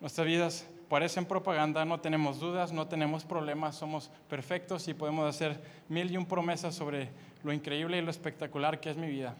Nuestras 0.00 0.26
vidas 0.26 0.66
parecen 0.88 1.26
propaganda, 1.26 1.84
no 1.84 2.00
tenemos 2.00 2.38
dudas, 2.38 2.72
no 2.72 2.86
tenemos 2.86 3.24
problemas, 3.24 3.76
somos 3.76 4.10
perfectos 4.28 4.86
y 4.88 4.94
podemos 4.94 5.28
hacer 5.28 5.60
mil 5.88 6.10
y 6.10 6.16
un 6.16 6.26
promesas 6.26 6.74
sobre 6.74 7.10
lo 7.42 7.52
increíble 7.52 7.98
y 7.98 8.02
lo 8.02 8.10
espectacular 8.10 8.80
que 8.80 8.90
es 8.90 8.96
mi 8.96 9.08
vida. 9.08 9.34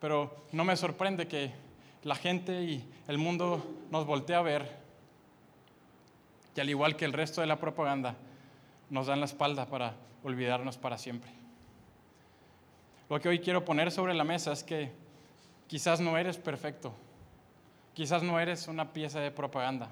Pero 0.00 0.44
no 0.52 0.64
me 0.64 0.76
sorprende 0.76 1.26
que 1.26 1.50
la 2.02 2.14
gente 2.14 2.62
y 2.62 2.84
el 3.08 3.18
mundo 3.18 3.64
nos 3.90 4.06
voltee 4.06 4.36
a 4.36 4.42
ver 4.42 4.84
y 6.56 6.60
al 6.60 6.70
igual 6.70 6.96
que 6.96 7.04
el 7.04 7.12
resto 7.12 7.40
de 7.40 7.46
la 7.46 7.58
propaganda, 7.58 8.16
nos 8.90 9.06
dan 9.06 9.20
la 9.20 9.26
espalda 9.26 9.66
para 9.66 9.94
olvidarnos 10.22 10.78
para 10.78 10.98
siempre. 10.98 11.30
Lo 13.08 13.20
que 13.20 13.28
hoy 13.28 13.40
quiero 13.40 13.64
poner 13.64 13.90
sobre 13.90 14.14
la 14.14 14.24
mesa 14.24 14.52
es 14.52 14.62
que 14.62 14.92
quizás 15.66 16.00
no 16.00 16.16
eres 16.16 16.38
perfecto, 16.38 16.94
Quizás 17.94 18.22
no 18.22 18.40
eres 18.40 18.68
una 18.68 18.92
pieza 18.92 19.20
de 19.20 19.30
propaganda. 19.30 19.88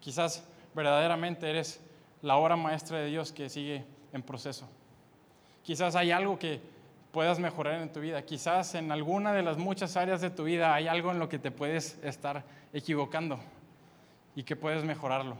Quizás 0.00 0.44
verdaderamente 0.74 1.48
eres 1.48 1.80
la 2.20 2.36
obra 2.36 2.56
maestra 2.56 2.98
de 2.98 3.06
Dios 3.06 3.32
que 3.32 3.48
sigue 3.48 3.84
en 4.12 4.22
proceso. 4.22 4.68
Quizás 5.62 5.96
hay 5.96 6.10
algo 6.10 6.38
que 6.38 6.60
puedas 7.10 7.38
mejorar 7.38 7.80
en 7.80 7.92
tu 7.92 8.00
vida. 8.00 8.22
Quizás 8.22 8.74
en 8.74 8.92
alguna 8.92 9.32
de 9.32 9.42
las 9.42 9.56
muchas 9.56 9.96
áreas 9.96 10.20
de 10.20 10.30
tu 10.30 10.44
vida 10.44 10.74
hay 10.74 10.88
algo 10.88 11.10
en 11.10 11.18
lo 11.18 11.28
que 11.28 11.38
te 11.38 11.50
puedes 11.50 11.98
estar 12.02 12.44
equivocando 12.72 13.38
y 14.36 14.42
que 14.42 14.56
puedes 14.56 14.84
mejorarlo. 14.84 15.36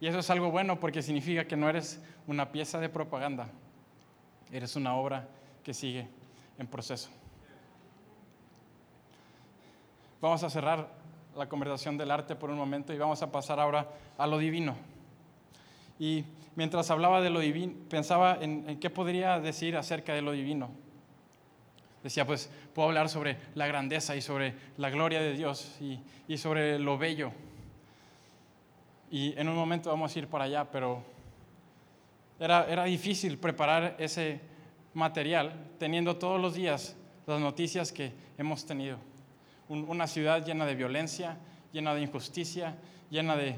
Y 0.00 0.06
eso 0.06 0.20
es 0.20 0.30
algo 0.30 0.50
bueno 0.50 0.80
porque 0.80 1.02
significa 1.02 1.44
que 1.44 1.56
no 1.56 1.68
eres 1.68 2.00
una 2.26 2.50
pieza 2.50 2.80
de 2.80 2.88
propaganda, 2.88 3.48
eres 4.50 4.76
una 4.76 4.94
obra 4.94 5.28
que 5.62 5.74
sigue 5.74 6.08
en 6.58 6.66
proceso. 6.66 7.10
Vamos 10.20 10.42
a 10.44 10.50
cerrar 10.50 11.01
la 11.36 11.48
conversación 11.48 11.96
del 11.96 12.10
arte 12.10 12.36
por 12.36 12.50
un 12.50 12.56
momento 12.56 12.92
y 12.92 12.98
vamos 12.98 13.22
a 13.22 13.32
pasar 13.32 13.58
ahora 13.58 13.88
a 14.18 14.26
lo 14.26 14.38
divino. 14.38 14.76
Y 15.98 16.24
mientras 16.56 16.90
hablaba 16.90 17.20
de 17.20 17.30
lo 17.30 17.40
divino, 17.40 17.74
pensaba 17.88 18.38
en, 18.40 18.78
qué 18.80 18.90
podría 18.90 19.40
decir 19.40 19.76
acerca 19.76 20.14
de 20.14 20.22
lo 20.22 20.32
divino. 20.32 20.70
Decía, 22.02 22.26
pues 22.26 22.50
puedo 22.74 22.88
hablar 22.88 23.08
sobre 23.08 23.38
la 23.54 23.66
grandeza 23.66 24.16
y 24.16 24.20
sobre 24.20 24.54
la 24.76 24.90
gloria 24.90 25.20
de 25.20 25.34
Dios 25.34 25.78
y, 25.80 26.36
sobre 26.36 26.78
lo 26.78 26.98
bello. 26.98 27.30
Y 29.10 29.38
en 29.38 29.48
un 29.48 29.54
momento 29.54 29.90
vamos 29.90 30.14
a 30.14 30.18
ir 30.18 30.26
para 30.26 30.44
allá, 30.44 30.64
pero 30.70 31.02
era, 32.40 32.66
era 32.68 32.84
difícil 32.84 33.38
preparar 33.38 33.94
ese 33.98 34.40
material 34.94 35.52
teniendo 35.78 36.16
todos 36.16 36.40
los 36.40 36.54
días 36.54 36.96
las 37.26 37.40
noticias 37.40 37.92
que 37.92 38.12
hemos 38.36 38.66
tenido 38.66 38.98
una 39.68 40.06
ciudad 40.06 40.44
llena 40.44 40.66
de 40.66 40.74
violencia, 40.74 41.36
llena 41.72 41.94
de 41.94 42.02
injusticia, 42.02 42.76
llena 43.10 43.36
de, 43.36 43.56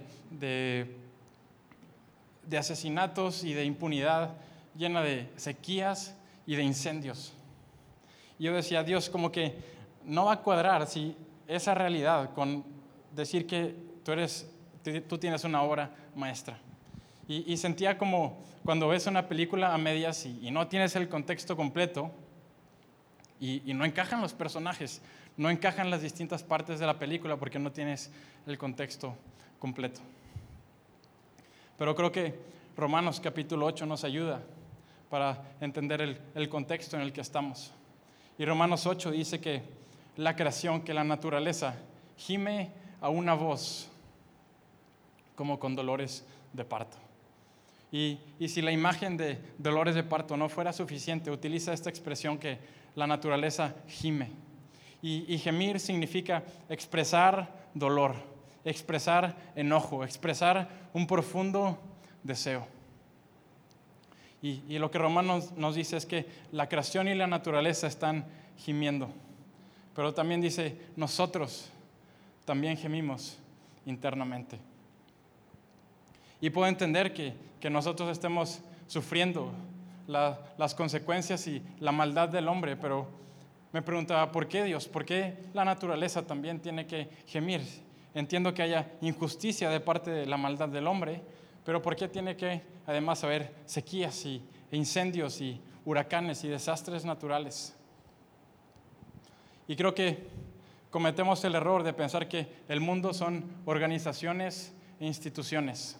de, 2.48 2.58
asesinatos 2.58 3.44
y 3.44 3.52
de 3.54 3.64
impunidad, 3.64 4.34
llena 4.76 5.02
de 5.02 5.28
sequías 5.36 6.14
y 6.46 6.56
de 6.56 6.62
incendios. 6.62 7.32
Y 8.38 8.44
yo 8.44 8.54
decía, 8.54 8.82
Dios, 8.82 9.08
como 9.08 9.30
que 9.30 9.54
no 10.04 10.26
va 10.26 10.34
a 10.34 10.40
cuadrar 10.40 10.86
si 10.86 11.16
esa 11.46 11.74
realidad 11.74 12.32
con 12.34 12.64
decir 13.14 13.46
que 13.46 13.74
tú, 14.04 14.12
eres, 14.12 14.50
tú 15.08 15.18
tienes 15.18 15.44
una 15.44 15.62
obra 15.62 15.90
maestra. 16.14 16.58
Y, 17.26 17.56
sentía 17.56 17.96
como 17.96 18.36
cuando 18.64 18.88
ves 18.88 19.06
una 19.06 19.28
película 19.28 19.72
a 19.72 19.78
medias 19.78 20.26
y, 20.26 20.50
no 20.50 20.66
tienes 20.68 20.94
el 20.94 21.08
contexto 21.08 21.56
completo 21.56 22.10
y, 23.40 23.62
y, 23.64 23.72
no 23.72 23.86
encajan 23.86 24.20
los 24.20 24.34
personajes, 24.34 25.00
no 25.36 25.50
encajan 25.50 25.90
las 25.90 26.02
distintas 26.02 26.42
partes 26.42 26.78
de 26.78 26.86
la 26.86 26.98
película 26.98 27.36
porque 27.36 27.58
no 27.58 27.72
tienes 27.72 28.10
el 28.46 28.56
contexto 28.58 29.16
completo. 29.58 30.00
Pero 31.76 31.94
creo 31.94 32.12
que 32.12 32.34
Romanos 32.76 33.20
capítulo 33.20 33.66
8 33.66 33.86
nos 33.86 34.04
ayuda 34.04 34.40
para 35.10 35.42
entender 35.60 36.20
el, 36.34 36.48
contexto 36.48 36.96
en 36.96 37.02
el 37.02 37.12
que 37.12 37.20
estamos. 37.20 37.72
Y 38.38 38.44
Romanos 38.44 38.86
8 38.86 39.10
dice 39.10 39.40
que 39.40 39.62
la 40.16 40.36
creación, 40.36 40.82
que 40.82 40.94
la 40.94 41.04
naturaleza 41.04 41.76
gime 42.16 42.70
a 43.00 43.08
una 43.08 43.34
voz 43.34 43.90
como 45.34 45.58
con 45.58 45.74
dolores 45.74 46.24
de 46.52 46.64
parto. 46.64 46.96
Y, 47.90 48.18
y, 48.40 48.48
si 48.48 48.60
la 48.60 48.72
imagen 48.72 49.16
de 49.16 49.38
dolores 49.58 49.94
de 49.94 50.02
parto 50.02 50.36
no 50.36 50.48
fuera 50.48 50.72
suficiente, 50.72 51.30
utiliza 51.30 51.72
esta 51.72 51.90
expresión 51.90 52.38
que 52.38 52.58
la 52.96 53.06
naturaleza 53.06 53.74
gime. 53.86 54.30
Y, 55.06 55.36
gemir 55.36 55.80
significa 55.80 56.42
expresar 56.66 57.68
dolor, 57.74 58.14
expresar 58.64 59.36
enojo, 59.54 60.02
expresar 60.02 60.66
un 60.94 61.06
profundo 61.06 61.78
deseo. 62.22 62.66
Y, 64.40 64.78
lo 64.78 64.90
que 64.90 64.96
Romanos 64.96 65.52
nos 65.58 65.74
dice 65.74 65.98
es 65.98 66.06
que 66.06 66.26
la 66.52 66.70
creación 66.70 67.06
y 67.08 67.14
la 67.14 67.26
naturaleza 67.26 67.86
están 67.86 68.24
gimiendo. 68.56 69.10
Pero 69.94 70.14
también 70.14 70.40
dice, 70.40 70.74
nosotros 70.96 71.68
también 72.46 72.78
gemimos 72.78 73.36
internamente. 73.84 74.58
Y 76.40 76.48
puedo 76.48 76.66
entender 76.66 77.12
que, 77.12 77.34
nosotros 77.68 78.10
estemos 78.10 78.60
sufriendo 78.86 79.52
las 80.06 80.74
consecuencias 80.74 81.46
y 81.46 81.62
la 81.78 81.92
maldad 81.92 82.30
del 82.30 82.48
hombre, 82.48 82.76
pero 82.76 83.23
me 83.74 83.82
preguntaba, 83.82 84.32
¿por 84.32 84.48
qué 84.48 84.64
Dios? 84.64 84.88
¿Por 84.88 85.04
qué 85.04 85.36
la 85.52 85.66
naturaleza 85.66 86.26
también 86.26 86.60
tiene 86.60 86.86
que 86.86 87.10
gemir? 87.26 87.60
Entiendo 88.14 88.54
que 88.54 88.62
haya 88.62 88.92
injusticia 89.02 89.68
de 89.68 89.80
parte 89.80 90.10
de 90.10 90.24
la 90.24 90.38
maldad 90.38 90.70
del 90.70 90.86
hombre, 90.86 91.20
pero 91.64 91.82
¿por 91.82 91.94
qué 91.94 92.08
tiene 92.08 92.36
que 92.36 92.62
además 92.86 93.24
haber 93.24 93.52
sequías 93.66 94.24
y, 94.24 94.42
incendios 94.70 95.40
y 95.40 95.60
huracanes 95.84 96.44
y 96.44 96.48
desastres 96.48 97.04
naturales. 97.04 97.74
Y 99.66 99.76
creo 99.76 99.94
que 99.94 100.28
cometemos 100.90 101.44
el 101.44 101.54
error 101.54 101.82
de 101.82 101.92
pensar 101.92 102.28
que 102.28 102.48
el 102.68 102.80
mundo 102.80 103.12
son 103.14 103.44
organizaciones 103.64 104.72
e 105.00 105.06
instituciones. 105.06 105.98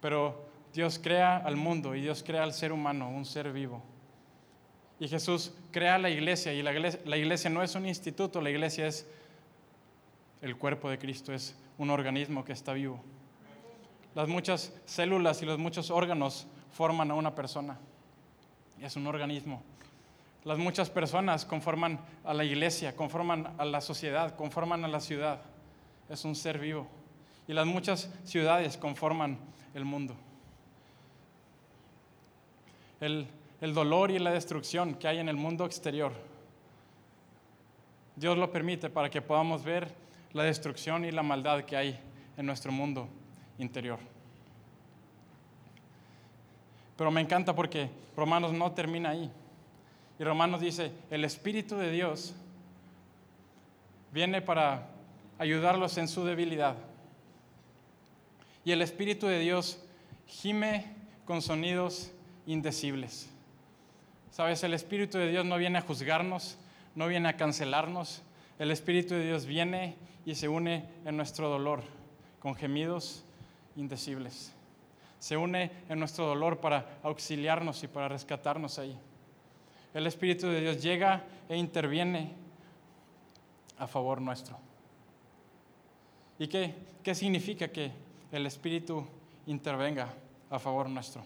Pero 0.00 0.46
Dios 0.72 0.98
crea 1.02 1.36
al 1.36 1.56
mundo 1.56 1.94
y 1.94 2.02
Dios 2.02 2.22
crea 2.22 2.42
al 2.42 2.52
ser 2.52 2.72
humano, 2.72 3.08
un 3.08 3.24
ser 3.24 3.52
vivo. 3.52 3.82
Y 5.02 5.08
Jesús 5.08 5.50
crea 5.72 5.98
la 5.98 6.10
iglesia 6.10 6.52
y 6.52 6.62
la 6.62 7.16
iglesia, 7.16 7.50
no 7.50 7.60
es 7.64 7.74
un 7.74 7.86
instituto, 7.86 8.40
la 8.40 8.50
iglesia 8.50 8.86
es 8.86 9.04
el 10.40 10.56
cuerpo 10.56 10.88
de 10.88 10.96
Cristo, 10.96 11.32
es 11.32 11.56
un 11.76 11.90
organismo 11.90 12.44
que 12.44 12.52
está 12.52 12.72
vivo. 12.72 13.02
Las 14.14 14.28
muchas 14.28 14.72
células 14.84 15.42
y 15.42 15.46
los 15.46 15.58
muchos 15.58 15.90
órganos 15.90 16.46
forman 16.70 17.10
a 17.10 17.14
una 17.14 17.34
persona. 17.34 17.80
Es 18.80 18.94
un 18.94 19.08
organismo. 19.08 19.64
Las 20.44 20.58
muchas 20.58 20.88
personas 20.88 21.44
conforman 21.44 21.98
a 22.22 22.32
la 22.32 22.44
iglesia, 22.44 22.94
conforman 22.94 23.56
a 23.58 23.64
la 23.64 23.80
sociedad, 23.80 24.36
conforman 24.36 24.84
a 24.84 24.88
la 24.88 25.00
ciudad. 25.00 25.42
Es 26.08 26.24
un 26.24 26.36
ser 26.36 26.60
vivo. 26.60 26.86
Y 27.48 27.54
las 27.54 27.66
muchas 27.66 28.08
ciudades 28.22 28.76
conforman 28.76 29.36
el 29.74 29.84
mundo. 29.84 30.14
El, 33.00 33.26
el 33.62 33.72
dolor 33.74 34.10
y 34.10 34.18
la 34.18 34.32
destrucción 34.32 34.96
que 34.96 35.06
hay 35.06 35.18
en 35.18 35.28
el 35.28 35.36
mundo 35.36 35.64
exterior, 35.64 36.12
Dios 38.16 38.36
lo 38.36 38.50
permite 38.50 38.90
para 38.90 39.08
que 39.08 39.22
podamos 39.22 39.62
ver 39.62 39.94
la 40.32 40.42
destrucción 40.42 41.04
y 41.04 41.12
la 41.12 41.22
maldad 41.22 41.62
que 41.62 41.76
hay 41.76 41.98
en 42.36 42.44
nuestro 42.44 42.72
mundo 42.72 43.08
interior. 43.58 44.00
Pero 46.96 47.12
me 47.12 47.20
encanta 47.20 47.54
porque 47.54 47.88
Romanos 48.16 48.52
no 48.52 48.72
termina 48.72 49.10
ahí. 49.10 49.30
Y 50.18 50.24
Romanos 50.24 50.60
dice, 50.60 50.90
el 51.08 51.24
Espíritu 51.24 51.76
de 51.76 51.92
Dios 51.92 52.34
viene 54.12 54.42
para 54.42 54.88
ayudarlos 55.38 55.96
en 55.98 56.08
su 56.08 56.24
debilidad. 56.24 56.74
Y 58.64 58.72
el 58.72 58.82
Espíritu 58.82 59.28
de 59.28 59.38
Dios 59.38 59.80
gime 60.26 60.94
con 61.24 61.40
sonidos 61.42 62.10
indecibles. 62.44 63.31
Sabes, 64.32 64.64
el 64.64 64.74
Espíritu 64.74 65.18
de 65.18 65.28
Dios 65.28 65.44
no 65.44 65.56
viene 65.56 65.78
a 65.78 65.82
juzgarnos, 65.82 66.58
no 66.96 67.06
viene 67.06 67.28
a 67.28 67.36
cancelarnos. 67.36 68.22
El 68.58 68.72
Espíritu 68.72 69.14
de 69.14 69.26
Dios 69.26 69.46
viene 69.46 69.94
y 70.26 70.34
se 70.34 70.48
une 70.48 70.88
en 71.04 71.16
nuestro 71.16 71.48
dolor 71.48 71.84
con 72.40 72.56
gemidos 72.56 73.24
indecibles 73.76 74.52
se 75.22 75.36
une 75.36 75.70
en 75.88 76.00
nuestro 76.00 76.26
dolor 76.26 76.58
para 76.58 76.98
auxiliarnos 77.04 77.84
y 77.84 77.86
para 77.86 78.08
rescatarnos 78.08 78.80
ahí. 78.80 78.98
El 79.94 80.08
Espíritu 80.08 80.48
de 80.48 80.60
Dios 80.60 80.82
llega 80.82 81.22
e 81.48 81.56
interviene 81.56 82.34
a 83.78 83.86
favor 83.86 84.20
nuestro. 84.20 84.58
¿Y 86.40 86.48
qué, 86.48 86.74
qué 87.04 87.14
significa 87.14 87.68
que 87.68 87.92
el 88.32 88.46
Espíritu 88.46 89.06
intervenga 89.46 90.12
a 90.50 90.58
favor 90.58 90.88
nuestro? 90.88 91.22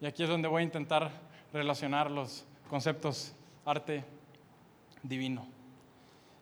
Y 0.00 0.06
aquí 0.06 0.24
es 0.24 0.28
donde 0.28 0.48
voy 0.48 0.62
a 0.62 0.64
intentar 0.64 1.12
relacionar 1.52 2.10
los 2.10 2.44
conceptos 2.68 3.34
arte 3.64 4.04
divino. 5.02 5.46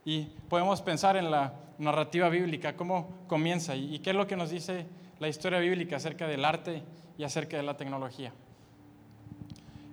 Y 0.04 0.24
podemos 0.48 0.80
pensar 0.82 1.16
en 1.16 1.30
la 1.30 1.54
narrativa 1.78 2.28
bíblica, 2.28 2.76
cómo 2.76 3.12
comienza 3.26 3.76
y 3.76 3.98
qué 4.00 4.10
es 4.10 4.16
lo 4.16 4.26
que 4.26 4.36
nos 4.36 4.50
dice 4.50 4.86
la 5.20 5.28
historia 5.28 5.58
bíblica 5.58 5.96
acerca 5.96 6.26
del 6.26 6.44
arte 6.44 6.82
y 7.16 7.24
acerca 7.24 7.56
de 7.56 7.62
la 7.62 7.76
tecnología. 7.76 8.32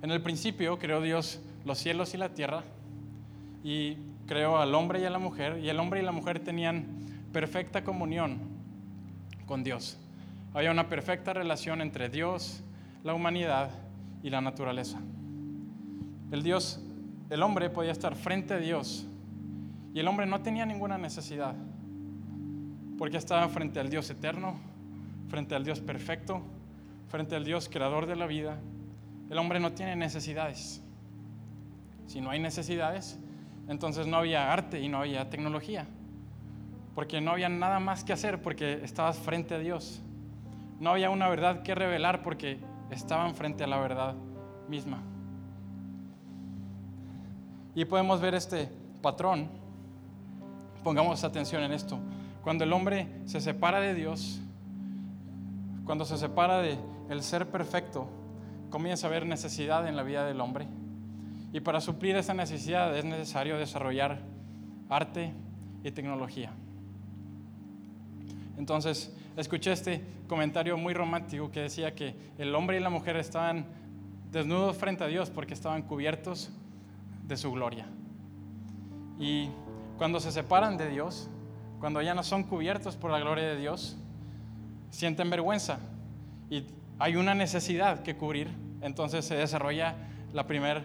En 0.01 0.11
el 0.11 0.21
principio 0.21 0.77
creó 0.77 1.01
Dios 1.01 1.41
los 1.65 1.79
cielos 1.79 2.13
y 2.13 2.17
la 2.17 2.29
tierra 2.29 2.63
y 3.63 3.97
creó 4.27 4.57
al 4.57 4.75
hombre 4.75 4.99
y 5.01 5.05
a 5.05 5.09
la 5.09 5.17
mujer 5.17 5.59
y 5.59 5.69
el 5.69 5.79
hombre 5.79 6.01
y 6.01 6.03
la 6.03 6.11
mujer 6.11 6.39
tenían 6.39 6.85
perfecta 7.33 7.83
comunión 7.83 8.39
con 9.47 9.63
Dios. 9.63 9.97
Había 10.53 10.71
una 10.71 10.87
perfecta 10.87 11.33
relación 11.33 11.81
entre 11.81 12.09
Dios, 12.09 12.61
la 13.03 13.13
humanidad 13.13 13.71
y 14.25 14.31
la 14.31 14.41
naturaleza. 14.41 14.97
El 16.31 16.41
Dios, 16.41 16.83
el 17.29 17.43
hombre 17.43 17.69
podía 17.69 17.91
estar 17.91 18.15
frente 18.15 18.55
a 18.55 18.57
Dios 18.57 19.05
y 19.93 19.99
el 19.99 20.07
hombre 20.07 20.25
no 20.25 20.41
tenía 20.41 20.65
ninguna 20.65 20.97
necesidad 20.97 21.53
porque 22.97 23.17
estaba 23.17 23.47
frente 23.49 23.79
al 23.79 23.91
Dios 23.91 24.09
eterno, 24.09 24.55
frente 25.27 25.53
al 25.53 25.63
Dios 25.63 25.79
perfecto, 25.79 26.41
frente 27.07 27.35
al 27.35 27.45
Dios 27.45 27.69
creador 27.69 28.07
de 28.07 28.15
la 28.15 28.25
vida, 28.25 28.57
el 29.29 29.37
hombre 29.37 29.59
no 29.59 29.73
tiene 29.73 29.95
necesidades. 29.95 30.81
Si 32.07 32.19
no 32.19 32.31
hay 32.31 32.39
necesidades, 32.39 33.19
entonces 33.67 34.07
no 34.07 34.17
había 34.17 34.51
arte 34.51 34.81
y 34.81 34.89
no 34.89 35.01
había 35.01 35.29
tecnología, 35.29 35.85
porque 36.95 37.21
no 37.21 37.29
había 37.29 37.49
nada 37.49 37.79
más 37.79 38.03
que 38.03 38.11
hacer 38.11 38.41
porque 38.41 38.83
estabas 38.83 39.19
frente 39.19 39.53
a 39.53 39.59
Dios. 39.59 40.01
No 40.79 40.89
había 40.89 41.11
una 41.11 41.29
verdad 41.29 41.61
que 41.61 41.75
revelar 41.75 42.23
porque 42.23 42.57
estaban 42.89 43.35
frente 43.35 43.63
a 43.63 43.67
la 43.67 43.79
verdad 43.79 44.15
misma. 44.67 45.01
Y 47.73 47.85
podemos 47.85 48.21
ver 48.21 48.35
este 48.35 48.69
patrón. 49.01 49.49
Pongamos 50.83 51.23
atención 51.23 51.63
en 51.63 51.71
esto. 51.71 51.99
Cuando 52.41 52.63
el 52.63 52.71
hombre 52.73 53.07
se 53.25 53.41
separa 53.41 53.79
de 53.79 53.93
Dios, 53.93 54.39
cuando 55.83 56.05
se 56.05 56.17
separa 56.17 56.59
de 56.59 56.77
el 57.09 57.21
ser 57.21 57.49
perfecto, 57.49 58.07
comienza 58.69 59.07
a 59.07 59.09
haber 59.09 59.25
necesidad 59.25 59.87
en 59.87 59.95
la 59.95 60.03
vida 60.03 60.25
del 60.25 60.41
hombre. 60.41 60.67
Y 61.53 61.59
para 61.59 61.81
suplir 61.81 62.15
esa 62.15 62.33
necesidad 62.33 62.95
es 62.97 63.05
necesario 63.05 63.57
desarrollar 63.57 64.19
arte 64.89 65.33
y 65.83 65.91
tecnología. 65.91 66.51
Entonces, 68.57 69.13
escuché 69.35 69.71
este 69.71 70.01
comentario 70.27 70.77
muy 70.77 70.93
romántico 70.93 71.51
que 71.51 71.61
decía 71.61 71.93
que 71.93 72.15
el 72.37 72.53
hombre 72.55 72.77
y 72.77 72.79
la 72.79 72.89
mujer 72.89 73.17
estaban 73.17 73.65
desnudos 74.31 74.77
frente 74.77 75.03
a 75.03 75.07
Dios 75.07 75.29
porque 75.29 75.53
estaban 75.53 75.81
cubiertos 75.81 76.51
de 77.27 77.37
su 77.37 77.51
gloria. 77.51 77.85
Y 79.19 79.49
cuando 79.97 80.19
se 80.19 80.31
separan 80.31 80.77
de 80.77 80.89
Dios, 80.89 81.29
cuando 81.79 82.01
ya 82.01 82.13
no 82.13 82.23
son 82.23 82.43
cubiertos 82.43 82.95
por 82.95 83.11
la 83.11 83.19
gloria 83.19 83.45
de 83.45 83.57
Dios, 83.57 83.97
sienten 84.89 85.29
vergüenza 85.29 85.79
y 86.49 86.65
hay 86.99 87.15
una 87.15 87.33
necesidad 87.33 88.03
que 88.03 88.15
cubrir, 88.15 88.49
entonces 88.81 89.25
se 89.25 89.35
desarrolla 89.35 89.95
la 90.33 90.47
primera 90.47 90.83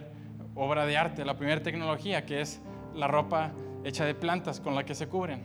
obra 0.55 0.85
de 0.85 0.97
arte, 0.97 1.23
la 1.25 1.37
primera 1.37 1.61
tecnología, 1.61 2.25
que 2.25 2.41
es 2.41 2.59
la 2.95 3.07
ropa 3.07 3.51
hecha 3.83 4.05
de 4.05 4.13
plantas 4.13 4.59
con 4.59 4.75
la 4.75 4.85
que 4.85 4.95
se 4.95 5.07
cubren. 5.07 5.43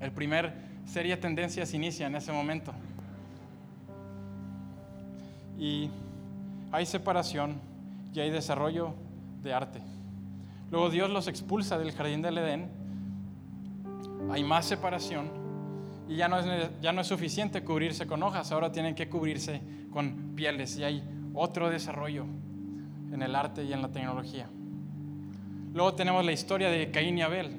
El 0.00 0.12
primer 0.12 0.65
serie 0.86 1.16
de 1.16 1.22
tendencias 1.22 1.74
inicia 1.74 2.06
en 2.06 2.14
ese 2.14 2.32
momento. 2.32 2.72
Y 5.58 5.90
hay 6.72 6.86
separación 6.86 7.56
y 8.14 8.20
hay 8.20 8.30
desarrollo 8.30 8.94
de 9.42 9.52
arte. 9.52 9.80
Luego 10.70 10.90
Dios 10.90 11.10
los 11.10 11.28
expulsa 11.28 11.78
del 11.78 11.92
jardín 11.92 12.22
del 12.22 12.38
Edén. 12.38 12.68
Hay 14.30 14.42
más 14.42 14.66
separación 14.66 15.28
y 16.08 16.16
ya 16.16 16.28
no, 16.28 16.38
es, 16.38 16.70
ya 16.80 16.92
no 16.92 17.00
es 17.00 17.06
suficiente 17.06 17.62
cubrirse 17.62 18.06
con 18.06 18.22
hojas, 18.22 18.52
ahora 18.52 18.72
tienen 18.72 18.94
que 18.94 19.08
cubrirse 19.08 19.60
con 19.92 20.34
pieles 20.36 20.76
y 20.78 20.84
hay 20.84 21.02
otro 21.34 21.68
desarrollo 21.68 22.24
en 23.12 23.22
el 23.22 23.34
arte 23.34 23.64
y 23.64 23.72
en 23.72 23.82
la 23.82 23.88
tecnología. 23.88 24.48
Luego 25.72 25.94
tenemos 25.94 26.24
la 26.24 26.32
historia 26.32 26.70
de 26.70 26.90
Caín 26.90 27.18
y 27.18 27.22
Abel. 27.22 27.50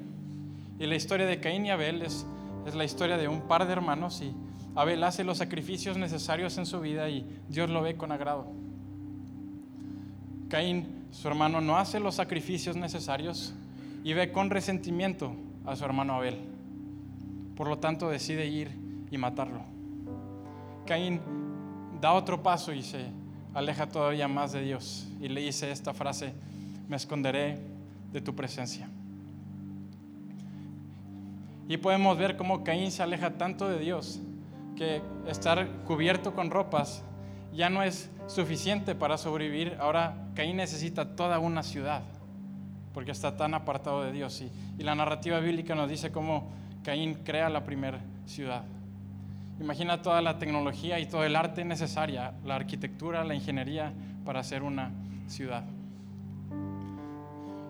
Y 0.78 0.86
la 0.86 0.96
historia 0.96 1.26
de 1.26 1.40
Caín 1.40 1.66
y 1.66 1.70
Abel 1.70 2.02
es, 2.02 2.26
es 2.68 2.74
la 2.74 2.84
historia 2.84 3.16
de 3.16 3.28
un 3.28 3.42
par 3.42 3.66
de 3.66 3.72
hermanos 3.72 4.20
y 4.22 4.32
Abel 4.74 5.02
hace 5.02 5.24
los 5.24 5.38
sacrificios 5.38 5.96
necesarios 5.96 6.58
en 6.58 6.66
su 6.66 6.80
vida 6.80 7.08
y 7.08 7.26
Dios 7.48 7.70
lo 7.70 7.82
ve 7.82 7.96
con 7.96 8.12
agrado. 8.12 8.46
Caín, 10.48 11.06
su 11.10 11.26
hermano, 11.28 11.60
no 11.60 11.78
hace 11.78 11.98
los 11.98 12.14
sacrificios 12.14 12.76
necesarios 12.76 13.54
y 14.04 14.12
ve 14.12 14.30
con 14.30 14.50
resentimiento 14.50 15.32
a 15.66 15.76
su 15.76 15.84
hermano 15.84 16.14
Abel. 16.14 16.38
Por 17.56 17.68
lo 17.68 17.78
tanto, 17.78 18.08
decide 18.08 18.46
ir 18.46 18.70
y 19.10 19.18
matarlo. 19.18 19.62
Caín 20.86 21.20
da 22.00 22.12
otro 22.12 22.42
paso 22.42 22.72
y 22.72 22.82
se 22.82 23.06
aleja 23.54 23.88
todavía 23.88 24.28
más 24.28 24.52
de 24.52 24.62
Dios 24.62 25.08
y 25.20 25.28
le 25.28 25.40
dice 25.40 25.70
esta 25.70 25.92
frase, 25.92 26.32
me 26.88 26.96
esconderé 26.96 27.58
de 28.12 28.20
tu 28.20 28.34
presencia. 28.34 28.88
Y 31.68 31.76
podemos 31.76 32.16
ver 32.16 32.36
cómo 32.36 32.64
Caín 32.64 32.90
se 32.90 33.02
aleja 33.02 33.34
tanto 33.34 33.68
de 33.68 33.78
Dios 33.78 34.20
que 34.74 35.02
estar 35.26 35.68
cubierto 35.86 36.34
con 36.34 36.50
ropas 36.50 37.04
ya 37.52 37.68
no 37.68 37.82
es 37.82 38.10
suficiente 38.26 38.94
para 38.94 39.18
sobrevivir. 39.18 39.76
Ahora 39.78 40.14
Caín 40.34 40.56
necesita 40.56 41.16
toda 41.16 41.38
una 41.38 41.62
ciudad 41.62 42.02
porque 42.94 43.10
está 43.10 43.36
tan 43.36 43.54
apartado 43.54 44.02
de 44.02 44.12
Dios. 44.12 44.40
Y, 44.40 44.50
y 44.78 44.82
la 44.82 44.94
narrativa 44.94 45.40
bíblica 45.40 45.74
nos 45.74 45.90
dice 45.90 46.10
cómo 46.10 46.48
Caín 46.82 47.14
crea 47.24 47.48
la 47.48 47.64
primera 47.64 48.00
ciudad. 48.26 48.64
Imagina 49.60 50.02
toda 50.02 50.22
la 50.22 50.38
tecnología 50.38 51.00
y 51.00 51.06
todo 51.06 51.24
el 51.24 51.34
arte 51.34 51.64
necesaria, 51.64 52.32
la 52.44 52.54
arquitectura, 52.54 53.24
la 53.24 53.34
ingeniería 53.34 53.92
para 54.24 54.40
hacer 54.40 54.62
una 54.62 54.92
ciudad. 55.26 55.64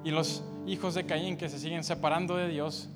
Y 0.04 0.10
los 0.10 0.44
hijos 0.66 0.94
de 0.94 1.04
Caín 1.04 1.36
que 1.36 1.48
se 1.48 1.58
siguen 1.58 1.82
separando 1.82 2.36
de 2.36 2.48
Dios, 2.48 2.90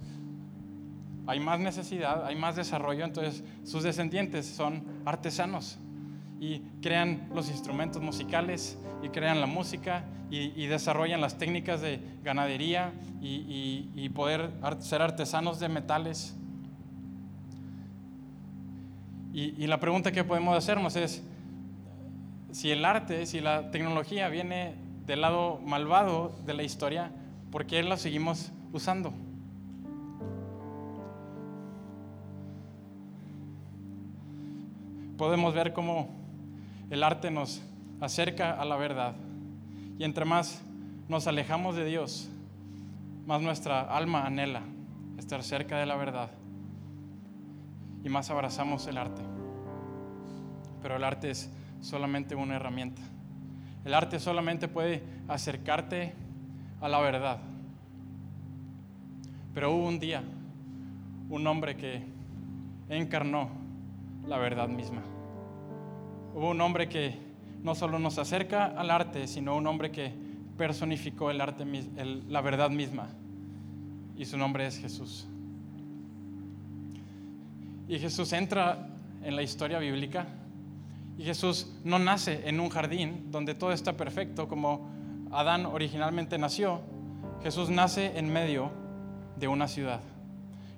hay 1.26 1.40
más 1.40 1.60
necesidad, 1.60 2.26
hay 2.26 2.36
más 2.36 2.56
desarrollo, 2.56 3.04
entonces 3.04 3.44
sus 3.64 3.82
descendientes 3.82 4.46
son 4.46 4.84
artesanos 5.04 5.78
y 6.40 6.60
crean 6.80 7.28
los 7.34 7.48
instrumentos 7.48 8.02
musicales 8.02 8.76
y 9.02 9.08
crean 9.10 9.40
la 9.40 9.46
música 9.46 10.04
y, 10.30 10.66
desarrollan 10.66 11.20
las 11.20 11.36
técnicas 11.36 11.82
de 11.82 12.00
ganadería 12.24 12.92
y, 13.20 14.08
poder 14.14 14.50
ser 14.80 15.02
artesanos 15.02 15.60
de 15.60 15.68
metales. 15.68 16.34
Y, 19.32 19.66
la 19.66 19.78
pregunta 19.78 20.10
que 20.10 20.24
podemos 20.24 20.56
hacernos 20.56 20.96
es, 20.96 21.22
si 22.50 22.70
el 22.70 22.84
arte, 22.84 23.26
si 23.26 23.40
la 23.40 23.70
tecnología 23.70 24.28
viene 24.28 24.74
del 25.06 25.20
lado 25.20 25.60
malvado 25.64 26.34
de 26.46 26.54
la 26.54 26.62
historia, 26.62 27.12
¿por 27.50 27.66
qué 27.66 27.82
la 27.82 27.98
seguimos 27.98 28.52
usando? 28.72 29.12
Podemos 35.16 35.54
ver 35.54 35.72
cómo 35.72 36.08
el 36.90 37.02
arte 37.02 37.30
nos 37.30 37.62
acerca 38.00 38.52
a 38.60 38.64
la 38.64 38.76
verdad. 38.76 39.14
Y 39.98 40.04
entre 40.04 40.24
más 40.24 40.62
nos 41.08 41.26
alejamos 41.26 41.76
de 41.76 41.84
Dios, 41.84 42.28
más 43.26 43.40
nuestra 43.40 43.82
alma 43.82 44.26
anhela 44.26 44.62
estar 45.18 45.42
cerca 45.42 45.78
de 45.78 45.86
la 45.86 45.96
verdad. 45.96 46.30
Y 48.04 48.08
más 48.08 48.30
abrazamos 48.30 48.86
el 48.88 48.98
arte. 48.98 49.22
Pero 50.82 50.96
el 50.96 51.04
arte 51.04 51.30
es 51.30 51.50
solamente 51.80 52.34
una 52.34 52.56
herramienta. 52.56 53.02
El 53.84 53.94
arte 53.94 54.18
solamente 54.18 54.68
puede 54.68 55.02
acercarte 55.28 56.14
a 56.80 56.88
la 56.88 57.00
verdad. 57.00 57.38
Pero 59.54 59.72
hubo 59.72 59.86
un 59.86 60.00
día, 60.00 60.22
un 61.28 61.46
hombre 61.46 61.76
que 61.76 62.02
encarnó 62.88 63.61
la 64.26 64.38
verdad 64.38 64.68
misma. 64.68 65.02
Hubo 66.34 66.50
un 66.50 66.60
hombre 66.60 66.88
que 66.88 67.18
no 67.62 67.74
solo 67.74 67.98
nos 67.98 68.18
acerca 68.18 68.66
al 68.66 68.90
arte, 68.90 69.26
sino 69.26 69.56
un 69.56 69.66
hombre 69.66 69.90
que 69.90 70.12
personificó 70.56 71.30
el 71.30 71.40
arte, 71.40 71.64
la 72.28 72.40
verdad 72.40 72.70
misma. 72.70 73.08
Y 74.16 74.24
su 74.24 74.36
nombre 74.36 74.66
es 74.66 74.78
Jesús. 74.78 75.26
Y 77.88 77.98
Jesús 77.98 78.32
entra 78.32 78.88
en 79.22 79.36
la 79.36 79.42
historia 79.42 79.78
bíblica. 79.78 80.26
Y 81.18 81.24
Jesús 81.24 81.72
no 81.84 81.98
nace 81.98 82.48
en 82.48 82.58
un 82.60 82.68
jardín 82.68 83.30
donde 83.30 83.54
todo 83.54 83.72
está 83.72 83.96
perfecto 83.96 84.48
como 84.48 84.88
Adán 85.30 85.66
originalmente 85.66 86.38
nació. 86.38 86.80
Jesús 87.42 87.70
nace 87.70 88.18
en 88.18 88.32
medio 88.32 88.70
de 89.36 89.48
una 89.48 89.68
ciudad. 89.68 90.00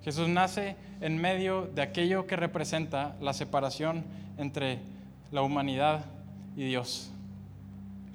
Jesús 0.05 0.29
nace 0.29 0.77
en 1.01 1.17
medio 1.17 1.71
de 1.75 1.81
aquello 1.81 2.27
que 2.27 2.37
representa 2.37 3.17
la 3.21 3.33
separación 3.33 4.05
entre 4.37 4.79
la 5.33 5.41
humanidad 5.41 6.05
y 6.57 6.65
Dios. 6.67 7.11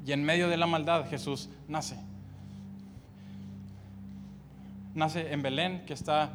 Y 0.06 0.12
en 0.12 0.24
medio 0.24 0.50
de 0.50 0.58
la 0.58 0.68
maldad 0.68 1.10
Jesús 1.10 1.50
nace. 1.68 1.96
Nace 4.94 5.34
en 5.34 5.42
Belén, 5.42 5.84
que 5.88 5.94
está 5.94 6.32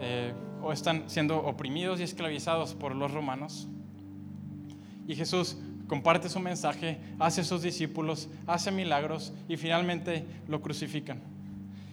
eh, 0.00 0.32
o 0.62 0.72
están 0.72 1.04
siendo 1.08 1.38
oprimidos 1.38 2.00
y 2.00 2.04
esclavizados 2.04 2.74
por 2.74 2.94
los 2.94 3.12
romanos. 3.12 3.68
Y 5.06 5.14
Jesús 5.16 5.58
comparte 5.86 6.30
su 6.30 6.40
mensaje, 6.40 6.98
hace 7.18 7.44
sus 7.44 7.60
discípulos, 7.60 8.28
hace 8.46 8.70
milagros 8.70 9.34
y 9.48 9.58
finalmente 9.58 10.24
lo 10.48 10.62
crucifican. 10.62 11.20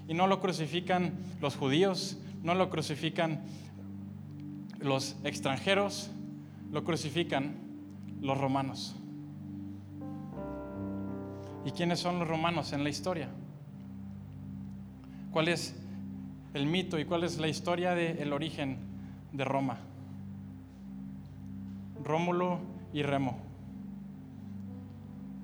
Y 0.07 0.13
no 0.13 0.27
lo 0.27 0.39
crucifican 0.39 1.13
los 1.41 1.55
judíos, 1.55 2.17
no 2.43 2.55
lo 2.55 2.69
crucifican 2.69 3.41
los 4.79 5.17
extranjeros, 5.23 6.09
lo 6.71 6.83
crucifican 6.83 7.55
los 8.21 8.37
romanos. 8.37 8.95
¿Y 11.65 11.71
quiénes 11.71 11.99
son 11.99 12.19
los 12.19 12.27
romanos 12.27 12.73
en 12.73 12.83
la 12.83 12.89
historia? 12.89 13.29
¿Cuál 15.31 15.49
es 15.49 15.75
el 16.53 16.65
mito 16.65 16.97
y 16.97 17.05
cuál 17.05 17.23
es 17.23 17.37
la 17.37 17.47
historia 17.47 17.93
del 17.93 18.33
origen 18.33 18.77
de 19.33 19.45
Roma? 19.45 19.77
Rómulo 22.03 22.59
y 22.93 23.03
Remo. 23.03 23.37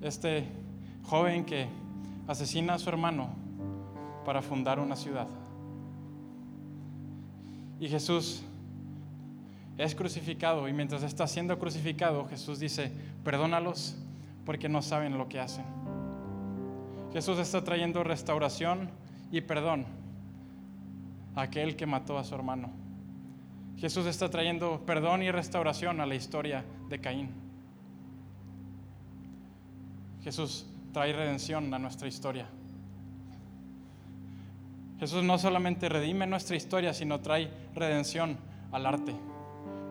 Este 0.00 0.44
joven 1.04 1.44
que 1.44 1.68
asesina 2.26 2.74
a 2.74 2.78
su 2.78 2.88
hermano 2.88 3.28
para 4.24 4.42
fundar 4.42 4.80
una 4.80 4.96
ciudad. 4.96 5.28
Y 7.78 7.88
Jesús 7.88 8.42
es 9.78 9.94
crucificado 9.94 10.68
y 10.68 10.72
mientras 10.72 11.02
está 11.02 11.26
siendo 11.26 11.58
crucificado, 11.58 12.26
Jesús 12.26 12.58
dice, 12.58 12.90
perdónalos 13.24 13.96
porque 14.44 14.68
no 14.68 14.80
saben 14.80 15.18
lo 15.18 15.28
que 15.28 15.40
hacen. 15.40 15.64
Jesús 17.12 17.38
está 17.38 17.62
trayendo 17.62 18.04
restauración 18.04 18.90
y 19.30 19.40
perdón 19.40 19.86
a 21.34 21.42
aquel 21.42 21.76
que 21.76 21.86
mató 21.86 22.18
a 22.18 22.24
su 22.24 22.34
hermano. 22.34 22.70
Jesús 23.76 24.06
está 24.06 24.30
trayendo 24.30 24.84
perdón 24.86 25.22
y 25.22 25.30
restauración 25.30 26.00
a 26.00 26.06
la 26.06 26.14
historia 26.14 26.64
de 26.88 27.00
Caín. 27.00 27.30
Jesús 30.22 30.66
trae 30.92 31.12
redención 31.12 31.72
a 31.74 31.78
nuestra 31.78 32.08
historia. 32.08 32.46
Jesús 34.98 35.22
no 35.22 35.38
solamente 35.38 35.88
redime 35.88 36.26
nuestra 36.26 36.56
historia, 36.56 36.94
sino 36.94 37.20
trae 37.20 37.50
redención 37.74 38.38
al 38.72 38.86
arte. 38.86 39.14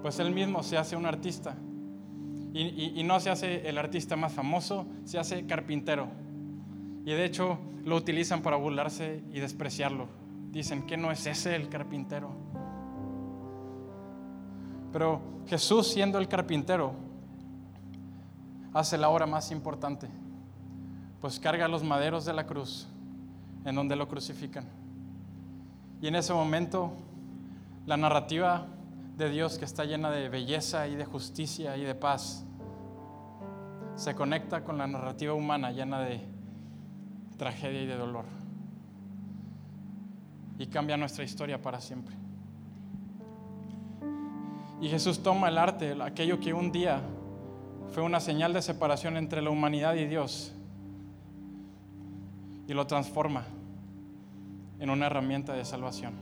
Pues 0.02 0.20
Él 0.20 0.32
mismo 0.32 0.64
se 0.64 0.78
hace 0.78 0.96
un 0.96 1.06
artista. 1.06 1.56
Y, 2.54 3.04
no 3.04 3.20
se 3.20 3.30
hace 3.30 3.68
el 3.68 3.78
artista 3.78 4.16
más 4.16 4.32
famoso, 4.32 4.86
se 5.04 5.20
hace 5.20 5.46
carpintero. 5.46 6.08
Y 7.04 7.12
de 7.12 7.26
hecho 7.26 7.60
lo 7.84 7.98
utilizan 7.98 8.42
para 8.42 8.56
burlarse 8.56 9.24
y 9.34 9.42
despreciarlo. 9.42 10.08
Dicen 10.52 10.88
que 10.88 10.96
no 10.96 11.12
es 11.12 11.28
ese 11.28 11.56
el 11.56 11.68
carpintero. 11.68 12.32
Pero 14.94 15.22
Jesús 15.48 15.88
siendo 15.88 16.18
el 16.18 16.30
carpintero 16.30 16.94
hace 18.74 18.98
la 18.98 19.10
obra 19.10 19.26
más 19.26 19.52
importante. 19.52 20.08
Pues 21.20 21.40
carga 21.40 21.68
los 21.68 21.84
maderos 21.84 22.24
de 22.24 22.34
la 22.34 22.46
cruz 22.48 22.88
en 23.66 23.76
donde 23.76 23.98
lo 23.98 24.08
crucifican. 24.08 24.85
Y 26.02 26.08
en 26.08 26.16
ese 26.16 26.34
momento 26.34 26.94
la 27.86 27.98
narrativa 27.98 28.68
de 29.18 29.30
Dios 29.30 29.58
que 29.58 29.66
está 29.66 29.86
llena 29.86 30.12
de 30.12 30.30
belleza 30.30 30.88
y 30.88 30.96
de 30.96 31.06
justicia 31.06 31.78
y 31.78 31.84
de 31.84 31.96
paz 31.96 32.46
se 33.96 34.14
conecta 34.14 34.64
con 34.64 34.78
la 34.78 34.88
narrativa 34.88 35.34
humana 35.34 35.72
llena 35.72 36.02
de 36.02 36.22
tragedia 37.38 37.82
y 37.82 37.86
de 37.86 37.96
dolor. 37.96 38.26
Y 40.58 40.68
cambia 40.68 40.98
nuestra 40.98 41.24
historia 41.24 41.62
para 41.62 41.80
siempre. 41.80 42.16
Y 44.82 44.90
Jesús 44.90 45.24
toma 45.24 45.48
el 45.48 45.58
arte, 45.58 45.96
aquello 46.02 46.40
que 46.40 46.54
un 46.54 46.72
día 46.72 47.02
fue 47.94 48.04
una 48.04 48.20
señal 48.20 48.52
de 48.54 48.62
separación 48.62 49.16
entre 49.16 49.42
la 49.42 49.50
humanidad 49.50 49.96
y 49.96 50.06
Dios, 50.06 50.54
y 52.68 52.74
lo 52.74 52.86
transforma 52.86 53.46
en 54.86 54.92
una 54.92 55.08
herramienta 55.08 55.54
de 55.54 55.66
salvación. 55.66 56.14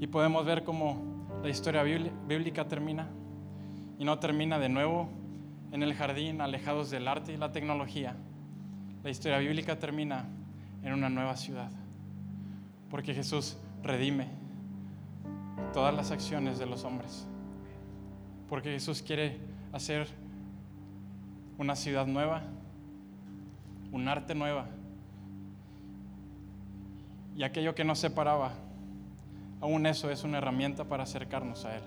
Y 0.00 0.06
podemos 0.06 0.46
ver 0.46 0.64
cómo 0.64 1.28
la 1.42 1.50
historia 1.50 1.82
bíblica 1.82 2.66
termina 2.66 3.10
y 3.98 4.06
no 4.06 4.18
termina 4.18 4.58
de 4.58 4.70
nuevo 4.70 5.10
en 5.72 5.82
el 5.82 5.92
jardín, 5.92 6.40
alejados 6.40 6.88
del 6.88 7.06
arte 7.06 7.34
y 7.34 7.36
la 7.36 7.52
tecnología. 7.52 8.16
La 9.04 9.10
historia 9.10 9.36
bíblica 9.36 9.78
termina 9.78 10.24
en 10.82 10.94
una 10.94 11.10
nueva 11.10 11.36
ciudad, 11.36 11.70
porque 12.88 13.12
Jesús 13.12 13.58
redime 13.82 14.28
todas 15.74 15.94
las 15.94 16.12
acciones 16.12 16.58
de 16.58 16.64
los 16.64 16.84
hombres, 16.84 17.26
porque 18.48 18.70
Jesús 18.70 19.02
quiere 19.02 19.38
hacer 19.70 20.08
una 21.58 21.76
ciudad 21.76 22.06
nueva 22.06 22.42
un 23.92 24.08
arte 24.08 24.34
nueva. 24.34 24.66
Y 27.36 27.44
aquello 27.44 27.74
que 27.74 27.84
nos 27.84 27.98
separaba, 27.98 28.52
aún 29.60 29.86
eso 29.86 30.10
es 30.10 30.24
una 30.24 30.38
herramienta 30.38 30.84
para 30.84 31.04
acercarnos 31.04 31.64
a 31.64 31.76
Él. 31.76 31.82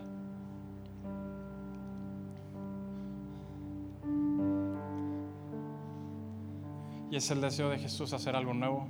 Y 7.11 7.17
es 7.17 7.29
el 7.31 7.41
deseo 7.41 7.69
de 7.69 7.79
Jesús 7.79 8.13
hacer 8.13 8.35
algo 8.35 8.53
nuevo 8.53 8.87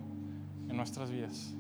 en 0.69 0.77
nuestras 0.77 1.11
vidas. 1.11 1.53